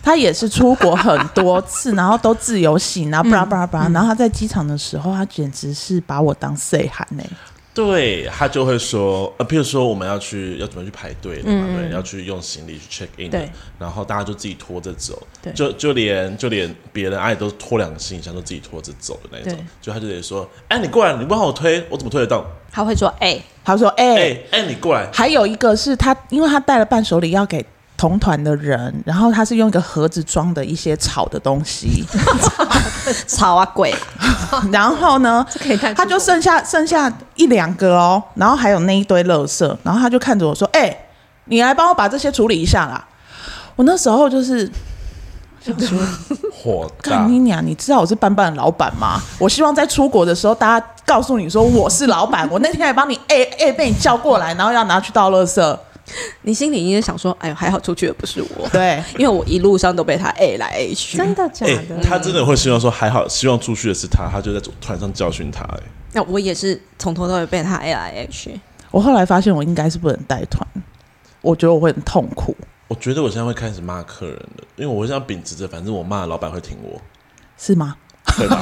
[0.03, 3.89] 她也是出国很多次，然后都自由行然后，巴拉巴拉巴拉。
[3.91, 7.23] 然后他在机场的时候，他简直是把我当 C 喊呢。
[7.73, 13.49] 对，他就会说，呃，譬如说我们要去要怎么去排队的嘛，嗯、对，要去用行李去 check in，对
[13.79, 22.45] 然后大家就自己拖着走，对就就连就连别人阿姨都拖两个行李箱都自己拖着走的那种，对就他就得说，哎，你过来，你不帮我推，我怎么推得动？
[22.73, 25.09] 他会说，哎、欸，他说，哎、欸，哎，你过来。
[25.13, 27.65] 还有一个是他，因为他带了伴手礼要给。
[28.01, 32.03] 同团的人，然后他是用一个盒子装的一些炒的东西，
[33.29, 33.95] 炒啊鬼，
[34.73, 35.47] 然后呢，
[35.95, 41.05] 他就剩下剩下一两个哦，然后还有那一堆垃圾，然后他就看着我说：“哎、欸，
[41.45, 43.07] 你来帮我把这些处理一下啦。”
[43.77, 44.65] 我那时候就是
[45.63, 45.99] 想说，
[46.51, 47.63] 火大，干你娘！
[47.63, 49.21] 你知道我是班班的老板吗？
[49.39, 52.49] 我希望在出国的时候，大家告诉你说我是老板。
[52.51, 55.79] 我那天还帮你哎哎、被你叫过来，然后要拿去倒垃圾。
[56.43, 61.17] 你心里应该想说：“哎呦，还好出去的不是我。”对，因为我一路上都被他 A 来 A 去。
[61.19, 61.73] 真的假的？
[61.73, 65.63] 欸、他真的会希望说还好，希望出去的是他，他就在团上教训他。
[65.65, 65.81] 哎，
[66.13, 68.61] 那我也是从头到尾被他 A 来 A 去。
[68.91, 70.67] 我后来发现我应该是不能带团，
[71.43, 72.57] 我觉得我会很痛苦。
[72.89, 77.01] 我觉得我现在会开始骂客人了，因为我会这样秉持着，反正我骂老板会听我，
[77.57, 77.97] 是吗？
[78.31, 78.57] 会吧？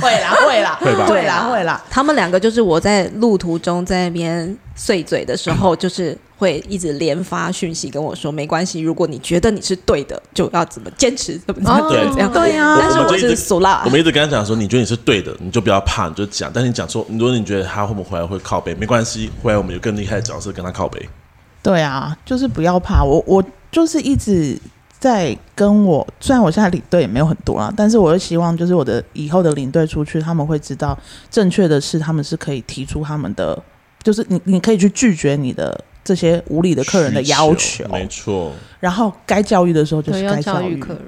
[0.00, 1.84] 会啦，会啦，会啦，会啦。
[1.90, 6.16] 他们两个就是我在路途中在那边碎嘴的时候，就是。
[6.40, 12.32] 会一直连发讯息跟我说，没关系，如果你觉得你是对的，就要怎么坚持，怎么怎么这样。
[12.32, 13.82] 对呀，但是我是俗辣。
[13.84, 16.50] 我们一直跟他讲说，你觉得你是对的，你就不要怕，你就讲。
[16.50, 21.06] 但是你讲说，如果你觉得他会不会回来会靠背，没关系，回来我们有更厉害的角色跟他靠背。
[21.62, 23.04] 对啊，就是不要怕。
[23.04, 24.58] 我我就是一直
[24.98, 30.98] 在跟我，虽然我现在领队也没有很多啊，但是我又希望就是我的以后的领队出去，他们会知道
[31.30, 33.62] 正确的是，他们是可以提出他们的，
[34.02, 35.84] 就是你你可以去拒绝你的。
[36.10, 38.50] 这些无理的客人的要求，没错。
[38.80, 41.02] 然后该教育的时候就是该教育客人，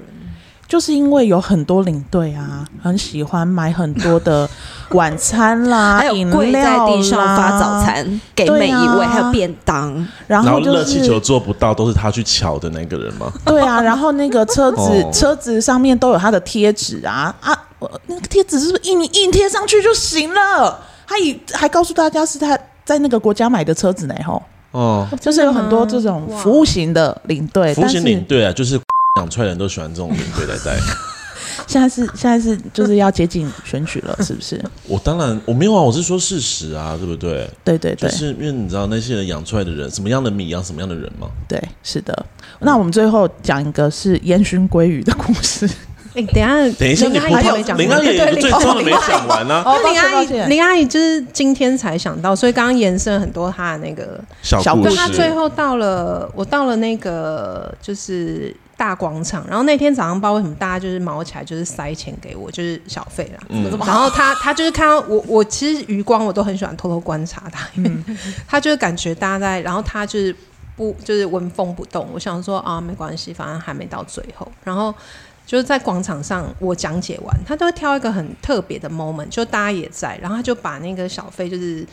[0.65, 4.49] 就是因为有很多领队啊，很喜欢买很多的
[4.91, 10.07] 晚餐啦， 还有跪在地上发早餐给每一位，还有便当。
[10.25, 13.29] 然后热气球做不到，都是他去乔的那个人吗？
[13.43, 17.53] 对啊，然后那个车子 车子上面都有他的贴纸啊啊，
[18.07, 20.79] 那个贴纸是不是印印贴上去就行了？
[21.05, 24.41] 他以还告诉大家是他在那个国家买的车子呢，吼。
[24.73, 28.79] 哦，就是有很多这种服务型的领队，服务型领队啊，就是
[29.19, 30.77] 养出来的人都喜欢这种领队来带。
[31.67, 34.59] 现在是现在是就是要接近选举了， 是不是？
[34.87, 37.47] 我当然我没有啊，我是说事实啊，对不对？
[37.63, 41.27] 对对对，就是因为你知道那些人养出来的人，什么样的米养什么样的人吗？
[41.47, 42.25] 对，是的。
[42.59, 45.69] 那我们最后讲一个是烟熏鲑鱼的故事。
[46.15, 49.63] 哎，等一下，等一下，你还有林阿姨最重要的没讲完呢。
[49.83, 54.95] 林阿姨，林阿姨就是今天才想到，所以刚刚延伸很多她的那个小故事。
[54.95, 63.43] 她最后到了，我到了那个就是大广场，然后那天早上不知道为什么大家就是毛起来，就是塞钱给我，就是小费啦。
[63.49, 63.71] 嗯。
[63.79, 67.91] 然后她她就是看到我，我其实余光我都很喜欢偷偷观察她，因为
[68.47, 70.35] 她就是感觉大家在，然后她就是
[70.75, 72.07] 不就是纹风不动。
[72.13, 74.47] 我想说啊，没关系，反正还没到最后。
[74.63, 74.93] 然后
[75.53, 81.85] 就是在广场上，我讲解完，他都会挑一个很特别的 moment，就大家也在，然后他就把那个小费就是。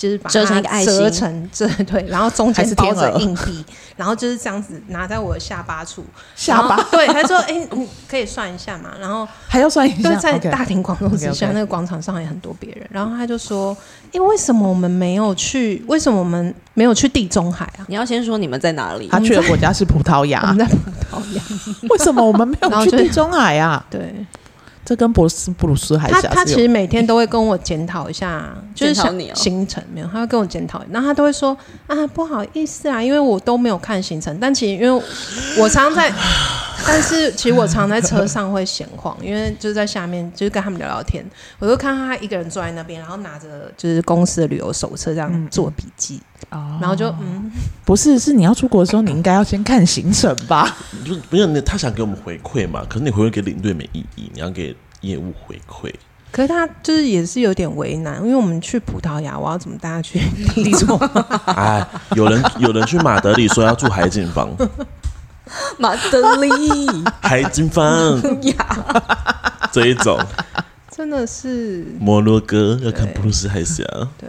[0.00, 3.62] 就是把它折成一个爱心，折成这 对，然后中间包着硬币，
[3.98, 6.02] 然后就是这样子拿在我的下巴处。
[6.34, 10.14] 下巴对，他说：“哎、欸，你可以算一下嘛。”然后还要算一下。
[10.16, 12.88] 在大庭广众之下，那个广场上也很多别人。
[12.90, 13.76] 然后他就说
[14.08, 15.84] ：“哎、欸，为什么我们没有去？
[15.86, 19.06] 为什么我们没有去地中海啊？”你要先说你们在哪里？
[19.08, 20.40] 他去的国家是葡萄牙。
[20.40, 20.78] 我们在葡
[21.12, 21.42] 萄牙。
[21.90, 23.84] 为什么我们没有去地中海啊？
[23.90, 24.14] 对。
[24.90, 35.04] 这跟博斯布鲁斯还是他他其实每天都会跟我检讨一下， 就是想行程没有，他会跟我检讨，然后他都会说啊不好意思啊，因为我都没有看行程，但其实因为
[35.56, 36.12] 我常常在，
[36.86, 41.24] 但是其实我常常在车上会闲晃，因为就是在下面就是跟他们聊聊天，
[41.58, 46.20] 我就看他一个人坐在那边，然后拿着就是公司的旅游手册这样做笔记。
[46.50, 47.50] 哦，然后就嗯，
[47.84, 50.76] 不是，是你要出国的时候，你应该要先看行程吧？
[51.04, 52.84] 不是，不是，他想给我们回馈嘛？
[52.88, 55.92] 可是你回馈给领队没意义，你要给业务回馈。
[56.32, 60.20] 可是他就是也是有点为难，因为我们去葡萄牙，我要怎么带他去
[60.54, 60.96] 地中？
[61.46, 64.48] 哎，有人有人去马德里说要住海景房，
[65.78, 66.50] 马德里
[67.22, 68.20] 海景房
[69.72, 70.18] 这一种
[70.90, 73.84] 真的是摩洛哥要看布鲁斯海峡，
[74.18, 74.28] 对。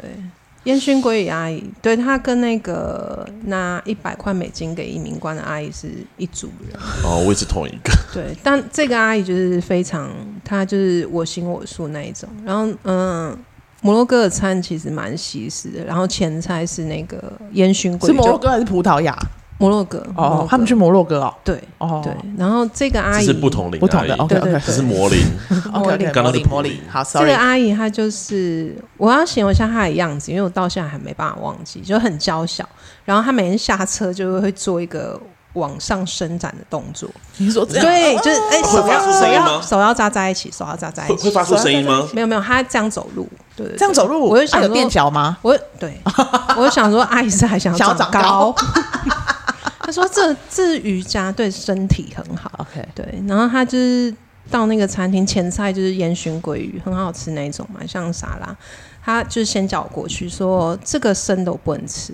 [0.65, 6.79] 烟熏鲑鱼阿姨，对，他跟那个拿一百块美金给移民官的阿姨是一组人。
[7.03, 7.91] 哦，我也是同一个。
[8.13, 10.07] 对，但这个阿姨就是非常，
[10.45, 12.29] 她就是我行我素那一种。
[12.45, 13.35] 然后，嗯，
[13.81, 18.07] 摩洛哥的餐其实蛮西式的，然后前菜是那个烟熏鲑鱼。
[18.09, 19.17] 是摩洛哥还是葡萄牙？
[19.61, 22.01] 摩洛哥哦，他们去摩洛哥哦，对哦。
[22.03, 25.19] 对，然后这个阿姨是不同龄不同的，对对，这是摩林，
[25.71, 32.67] 摩林刚刚是摩林，好，这个阿姨她就是我要形容一下她的样子，因为我到现在还没办法忘记，就很娇小，
[33.05, 35.19] 然后她每天下车就会做一个
[35.53, 37.85] 往上伸展的动作，你说这样？
[37.85, 42.07] 对，就是哎手要手要手要扎在一起，手要扎在一起，会发出声音吗？
[42.13, 45.37] 没有没有，她这样走路，对，这样走路，我就想垫脚吗？
[45.41, 45.99] 我对，
[46.57, 48.55] 我就想说阿姨是还想要长高。
[49.91, 52.49] 他说这：“这这瑜伽对身体很好。
[52.59, 53.21] ”OK，对。
[53.27, 54.15] 然后他就是
[54.49, 58.55] 到那个餐厅，前菜就是烟熏鲑鱼，很好吃那种嘛，像沙拉。
[59.03, 62.13] 他就是先叫我过去，说这个生的我不能吃。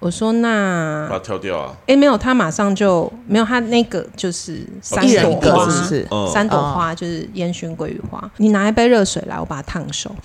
[0.00, 1.76] 我说那把它挑掉啊？
[1.86, 3.44] 哎，没有，他马上就没有。
[3.44, 8.28] 他那个就是三朵花，是是三朵花就是烟熏鲑鱼花。
[8.38, 10.14] 你拿一杯热水来，我把它烫熟。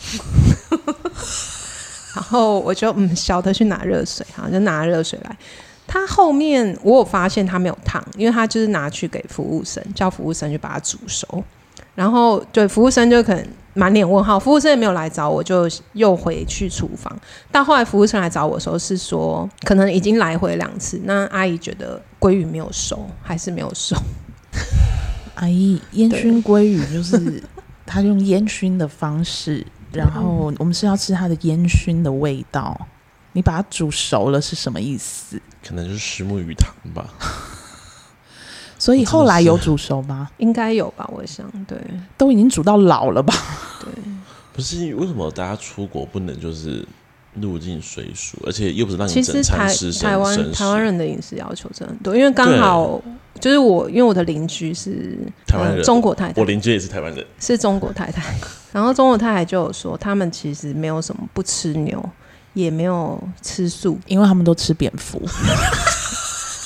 [2.16, 5.38] 然后我就嗯，晓得去拿热水，好，就拿热水来。
[5.92, 11.44] 他后面我有发现他没有烫，因为他就是拿去给服务生，叫服务生去把它煮熟。
[11.96, 17.12] 然后对服务生就可能满脸问号，服务生也没有来找我，就又回去厨房。
[17.52, 21.02] 到后来服务生来找我的时候是说，可能已经来回两次。
[21.06, 23.96] 那阿姨觉得鲑鱼没有熟，还是没有熟。
[25.34, 27.42] 阿姨烟熏鲑鱼就是
[27.86, 32.80] 他用烟熏的方式，然后我们是要吃它的烟熏的味道。
[33.34, 35.42] 你把它煮熟了是什么意思？
[35.66, 37.14] 可能就是石木鱼汤吧。
[38.80, 40.30] 所以后来有煮熟吗？
[40.38, 41.46] 应该有吧，我想。
[41.68, 41.78] 对，
[42.18, 43.34] 都已经煮到老了吧？
[43.82, 43.92] 对。
[44.54, 46.86] 不是为什么大家出国不能就是
[47.36, 49.92] 入境随俗，而且又不是让你整餐吃。
[49.94, 53.02] 台湾台湾人的饮食要求真的很多，因为刚好
[53.40, 58.22] 就是我，因为我的邻居是台湾人，中国太太，我邻居也是台湾人，是中国太太。
[58.72, 62.10] 然后中国太太就有说，他们其实没有什么不吃牛。
[62.54, 65.22] 也没有吃素，因为他们都吃蝙蝠。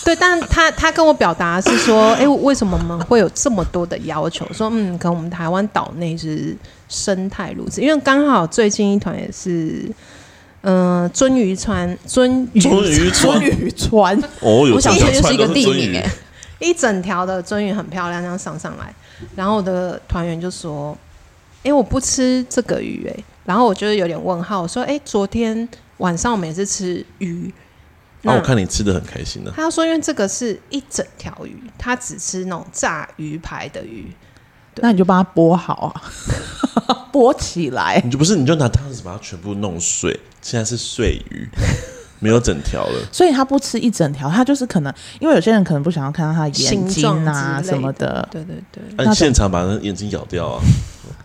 [0.06, 4.46] 对，但他他跟我表达是说，哎、欸，为什么我们会有这么多的要求？
[4.52, 6.54] 说，嗯，可能我们台湾岛内是
[6.90, 9.90] 生态如此，因为刚好最近一团也是，
[10.60, 16.12] 嗯、呃，鱒鱼川，鳟鱼鳟鱼川，哦，有我想说就是一个地名，哎，
[16.60, 18.94] 一整条的鳟鱼很漂亮，这样上上来，
[19.38, 20.92] 然后我的团员就说，
[21.60, 23.24] 哎、欸，我不吃这个鱼、欸，哎。
[23.46, 25.68] 然后我就是有点问号，我说：“哎，昨天
[25.98, 27.54] 晚上我们也是吃鱼。
[28.22, 29.54] 那”我看你吃的很开心呢、啊。
[29.56, 34.12] 他说：“因为这个是一整条鱼，他只吃那种炸鱼排的鱼。”
[34.78, 36.02] 那你就帮他剥好啊，
[37.14, 38.02] 剥起来。
[38.04, 40.20] 你就不是，你就拿汤匙把它全部弄碎。
[40.42, 41.48] 现在是碎鱼，
[42.20, 43.08] 没有整条了。
[43.12, 48.28] 所以他不吃一整条，他就是可能因为有些人可能不想要看到他的眼睛啊什么的。
[48.32, 48.84] 对对对。
[48.98, 50.62] 那、啊、现场把那眼睛咬掉啊！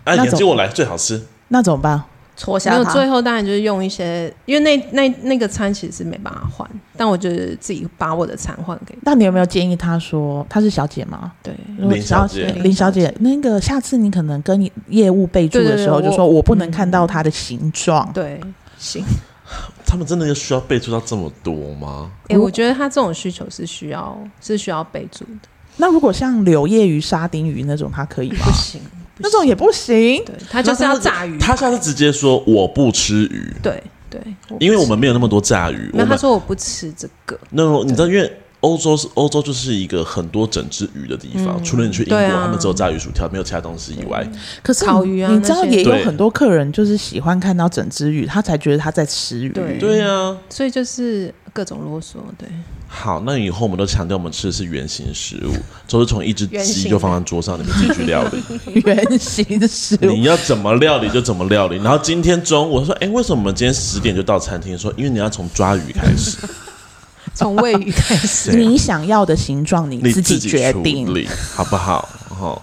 [0.04, 1.24] 啊，眼睛我来最好吃。
[1.48, 2.02] 那怎么办？
[2.36, 2.70] 戳下。
[2.70, 8.96] 没有，最后当然就是用一些，因为那那那个餐其实是没办法换，但我就是自己把我的餐换给。
[9.02, 11.32] 那你有没有建议他说，她是小姐吗？
[11.42, 18.08] 对，林小姐，林小姐，那个下次你可能跟你业务备注的时候，就说我不能看到它的形状。
[18.12, 18.40] 对，
[18.78, 19.04] 行。
[19.86, 22.10] 他们真的要需要备注到这么多吗？
[22.24, 25.48] 哎、欸，我觉得他这种需求是需要是需要备注的。
[25.78, 28.44] 那如果像柳叶鱼、沙丁鱼那种，它可以吗？
[28.44, 28.80] 不行
[29.18, 30.24] 那种也不行。
[30.24, 31.38] 对，他就是要炸鱼。
[31.38, 33.52] 他下次直接说我不吃鱼。
[33.62, 34.20] 对对，
[34.58, 35.90] 因为我们没有那么多炸鱼。
[35.92, 37.38] 那他说我不吃这个。
[37.50, 41.56] 那你知道，因为欧洲是欧洲，就是一个很多整只鱼的地方。
[41.58, 44.26] 嗯、除了你去英国，啊、他们只有炸鱼薯条，没有其他东西以外。
[44.62, 49.50] 可是烤鱼啊，你知道也有很多客人就是喜欢看到整只鱼，他才觉得他在吃鱼。
[49.50, 52.48] 对对啊，所以就是各种啰嗦，对。
[52.90, 55.52] 好，那以后我们都强调我们吃的是圆形食物，
[55.86, 58.42] 就是从一只鸡就放在桌上，你们自己去料理。
[58.84, 61.76] 圆形的食物，你要怎么料理就怎么料理。
[61.76, 64.76] 然后今天中午我说，哎、欸，为什么我们今天十点就到餐厅？
[64.76, 66.38] 说，因为你要从抓鱼开始，
[67.34, 71.06] 从喂鱼开始， 你想要的形状你自己决定，
[71.54, 72.08] 好不好？
[72.30, 72.62] 好。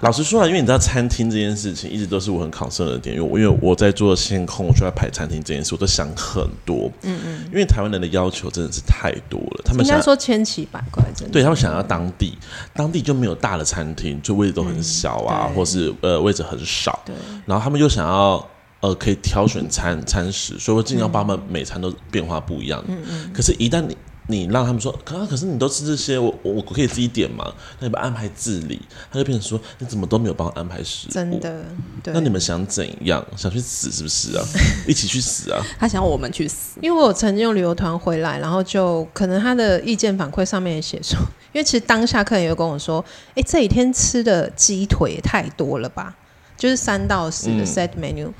[0.00, 6.90] 老实说啊，因为你知道餐厅这件事情一直都是我很 concern 的点，因为我因为我在做线控，我就在排餐厅这件事，我都想很多。
[7.02, 7.44] 嗯嗯。
[7.46, 11.32] 因为台湾人的要求真的是太多了，他们想应该说千奇百怪，真的。
[11.32, 12.38] 对，他们想要当地，
[12.72, 16.98] 当地就没有大的餐厅，就位置都很小啊，嗯、或是呃位置很少。
[17.04, 17.14] 对。
[17.44, 18.48] 然后他们又想要
[18.80, 22.82] 呃可以挑选餐餐食，所以我尽量把他们每餐都变化不一样。
[22.88, 23.30] 嗯嗯。
[23.34, 23.96] 可是，一旦你
[24.26, 27.52] 你让他们说，可可是你都吃这些，我我我可以自己点嘛？
[27.80, 31.10] 那你们安排自理，他就变成说，你怎么都没有帮我安排食物？
[31.10, 31.64] 真的，
[32.02, 32.14] 对。
[32.14, 33.24] 那你们想怎样？
[33.36, 34.44] 想去死是不是啊？
[34.86, 35.60] 一起去死啊！
[35.78, 41.18] 他想要我们去死，因为我曾经用旅游团回来，然后就可能他的意见反馈上面也写说，
[41.52, 43.04] 因为其实当下客人也有跟我说，
[43.34, 46.14] 哎，这几天吃的鸡腿也太多了吧？
[46.56, 48.26] 就是三到四的 set menu。
[48.26, 48.34] 嗯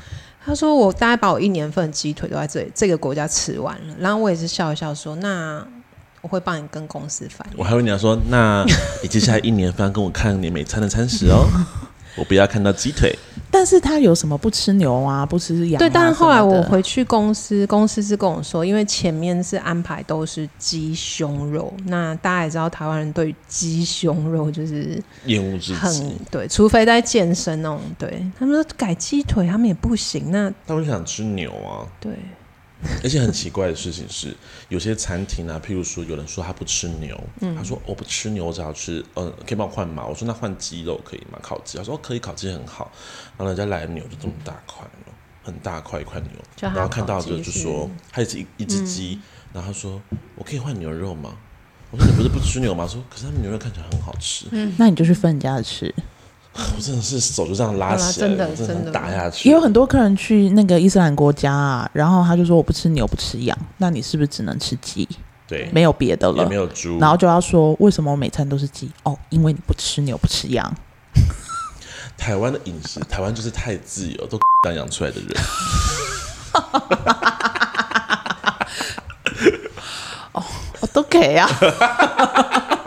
[0.45, 5.67] 他说：“我大概把我一年份的鸡腿都在这里这个国家吃完了。”然后我也是笑一笑说：“那
[6.23, 8.65] 我会帮你跟公司反映。”我还以为你要说：“那
[9.03, 11.47] 你接下来一年份跟我看你每餐的餐食哦。
[12.17, 13.17] ”我不要看到鸡腿，
[13.51, 15.79] 但是他有什么不吃牛啊，不吃羊啊？
[15.79, 32.13] 对，但是后来我回去公司，公司是跟我说，因为前面是安排都是鸡胸肉，那大家也知道台湾人对鸡胸肉就是厌恶之极，对，除非在健身那种，对他们说改鸡腿他们也不行，那他们想吃牛啊，对。
[33.05, 34.35] 而且很奇怪的事情是，
[34.69, 40.07] 有些餐厅啊，譬如说有人说他不吃牛，嗯、他说我不吃牛，我只要吃，呃，可以帮我换吗？
[40.07, 41.39] 我说那换鸡肉可以吗？
[41.43, 42.91] 烤鸡，他说哦可以，烤鸡很好。
[43.37, 44.87] 然后人家来的牛就这么大块，
[45.43, 49.23] 很大块一块牛，然后看到就就说他也是一一只鸡，嗯、
[49.55, 50.01] 然后他说
[50.37, 51.37] 我可以换牛肉吗？
[51.91, 52.87] 我说你不是不吃牛吗？
[52.87, 55.93] 说可是他们牛肉看起来很好吃，嗯，那你就去分人家的吃。
[56.77, 59.49] 我真的是手就这样拉起来，真的真的打下去。
[59.49, 65.09] 也有很多客人去那个伊斯兰国家啊，然后他就说我不吃牛不吃羊，那你是不是只能吃鸡？
[65.47, 66.99] 对，没有别的了，也没有猪。
[67.01, 68.91] 然后就要说为什么我每餐都是鸡？
[69.03, 70.73] 哦，因为你不吃牛不吃羊。
[72.17, 75.29] 台湾的饮食， 台湾就是太自由，都当养出来的人。
[80.33, 80.45] 哦，
[80.81, 81.49] 我都给啊。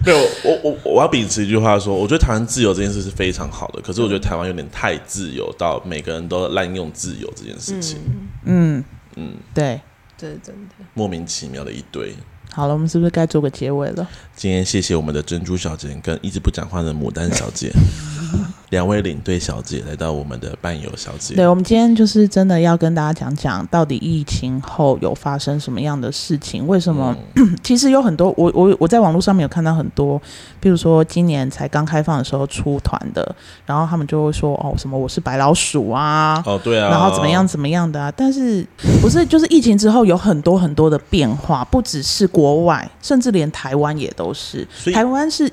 [0.06, 7.98] 没有，我我我要秉持一句话说，我觉得台湾自由这件事是非常好的，可是我觉得台湾有点太自由，到每个人都滥用自由这件事情。
[8.06, 8.84] 嗯嗯，
[9.16, 9.80] 嗯对，
[10.16, 12.14] 这是真的，莫名其妙的一堆。
[12.52, 14.08] 好了，我们是不是该做个结尾了？
[14.34, 17.70] 今天谢谢我们的珍珠小姐跟一直不讲话的牡丹小姐。
[18.70, 26.66] 两位领队小姐来到我们的伴游小姐，对，我们今天就是真的要跟大家讲讲，到底疫情后有发生什么样的事情？
[26.66, 27.14] 为什么？
[27.34, 30.20] 嗯、 其实有很多，我我我在网络上面有看到很多，
[30.60, 33.34] 比如说今年才刚开放的时候出团的，
[33.66, 38.12] 然后他们就会说哦，什么我是白老鼠啊，哦对啊，然后怎么样怎么样的啊？
[38.16, 38.64] 但是
[39.02, 45.50] 不是就是疫情之后有很多很多的变化，不只是国外，甚至连台湾也都是，以台湾是。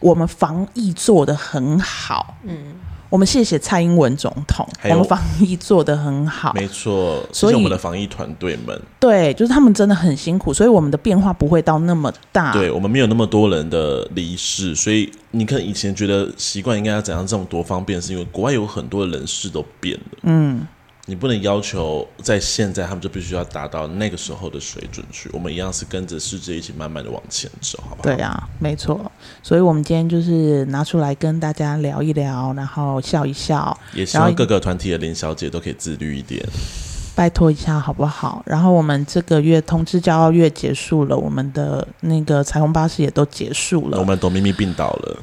[0.00, 2.74] 我们防疫做得很好，嗯，
[3.10, 20.66] 我们谢谢蔡英文总统，我们防疫做得很好，没错，所以我们的防疫团队们，对，就是他们真的很辛苦，所以我们的变化不会到那么大，对，我们没有那么多人的离世，所以你可能以前觉得习惯应该要怎样这么多方便，是因为国外有很多人事都变了，嗯。
[21.08, 28.02] 你不能要求在现在他们就必须要达到那个时候的水准去，我们一样是跟着世界一起慢慢的往前走，好不好？
[28.02, 29.10] 对啊，没错。
[29.42, 33.74] 所以，我们今天就是拿出来跟大家聊一聊，然后笑一笑。
[33.94, 36.46] 也希望各个团体的林小姐都可以自律一点。
[37.18, 38.40] 拜托一下好不好？
[38.46, 43.98] 然后我们这个月通知骄傲月结束了，我们的那个彩虹巴士也都结束了。
[43.98, 45.16] 我们董咪咪病倒了，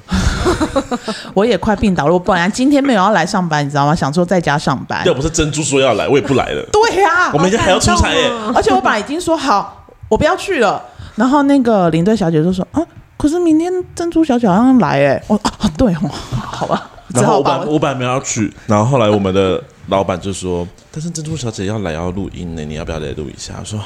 [1.34, 2.12] 我也快病倒了。
[2.12, 3.96] 我本来今天没有要来上班，你知道吗？
[3.96, 5.06] 想说在家上班。
[5.06, 6.62] 要不是珍珠说要来，我也不来了。
[6.70, 8.30] 对呀、啊，我们今天还要出差耶。
[8.54, 10.84] 而且我本来已经说好，我不要去了。
[11.16, 12.82] 然后那个领队小姐就说：“啊，
[13.16, 16.90] 可是明天珍珠小姐好像来哎。”我啊，对哦，好吧。
[17.16, 23.80] 然后我本我本来没有要去，然后后来我们的老板就说：“但是珍珠小姐要来要录音呢，你要不要来录一下？”我说：“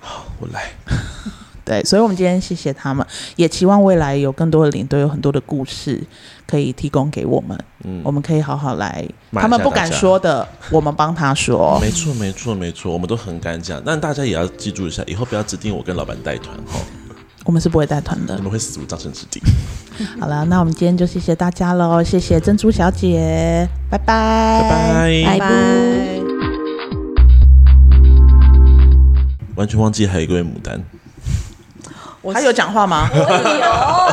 [0.00, 0.72] 好，我来。
[1.66, 3.04] ”对，所以，我们今天谢谢他们，
[3.34, 6.00] 也期望未来有更多的领队有很多的故事
[6.46, 7.58] 可以提供给我们。
[7.82, 11.76] 嗯，我们可以好好来，他们不敢说的，我们帮他说。
[11.80, 13.82] 没错，没错，没错，我们都很敢讲。
[13.84, 16.78] 但大家也要记住一下，以后不要指定我跟老板带团哦。
[17.44, 19.40] 我们是不会带团的，你们会死无葬身之地。
[20.20, 25.46] 好了，那我们今天就谢谢大家喽，谢谢珍珠小姐，拜拜，拜拜，拜拜。
[29.56, 30.82] 完全忘记还有一位牡丹。
[32.34, 33.08] 还有讲话吗？
[33.14, 34.05] 有。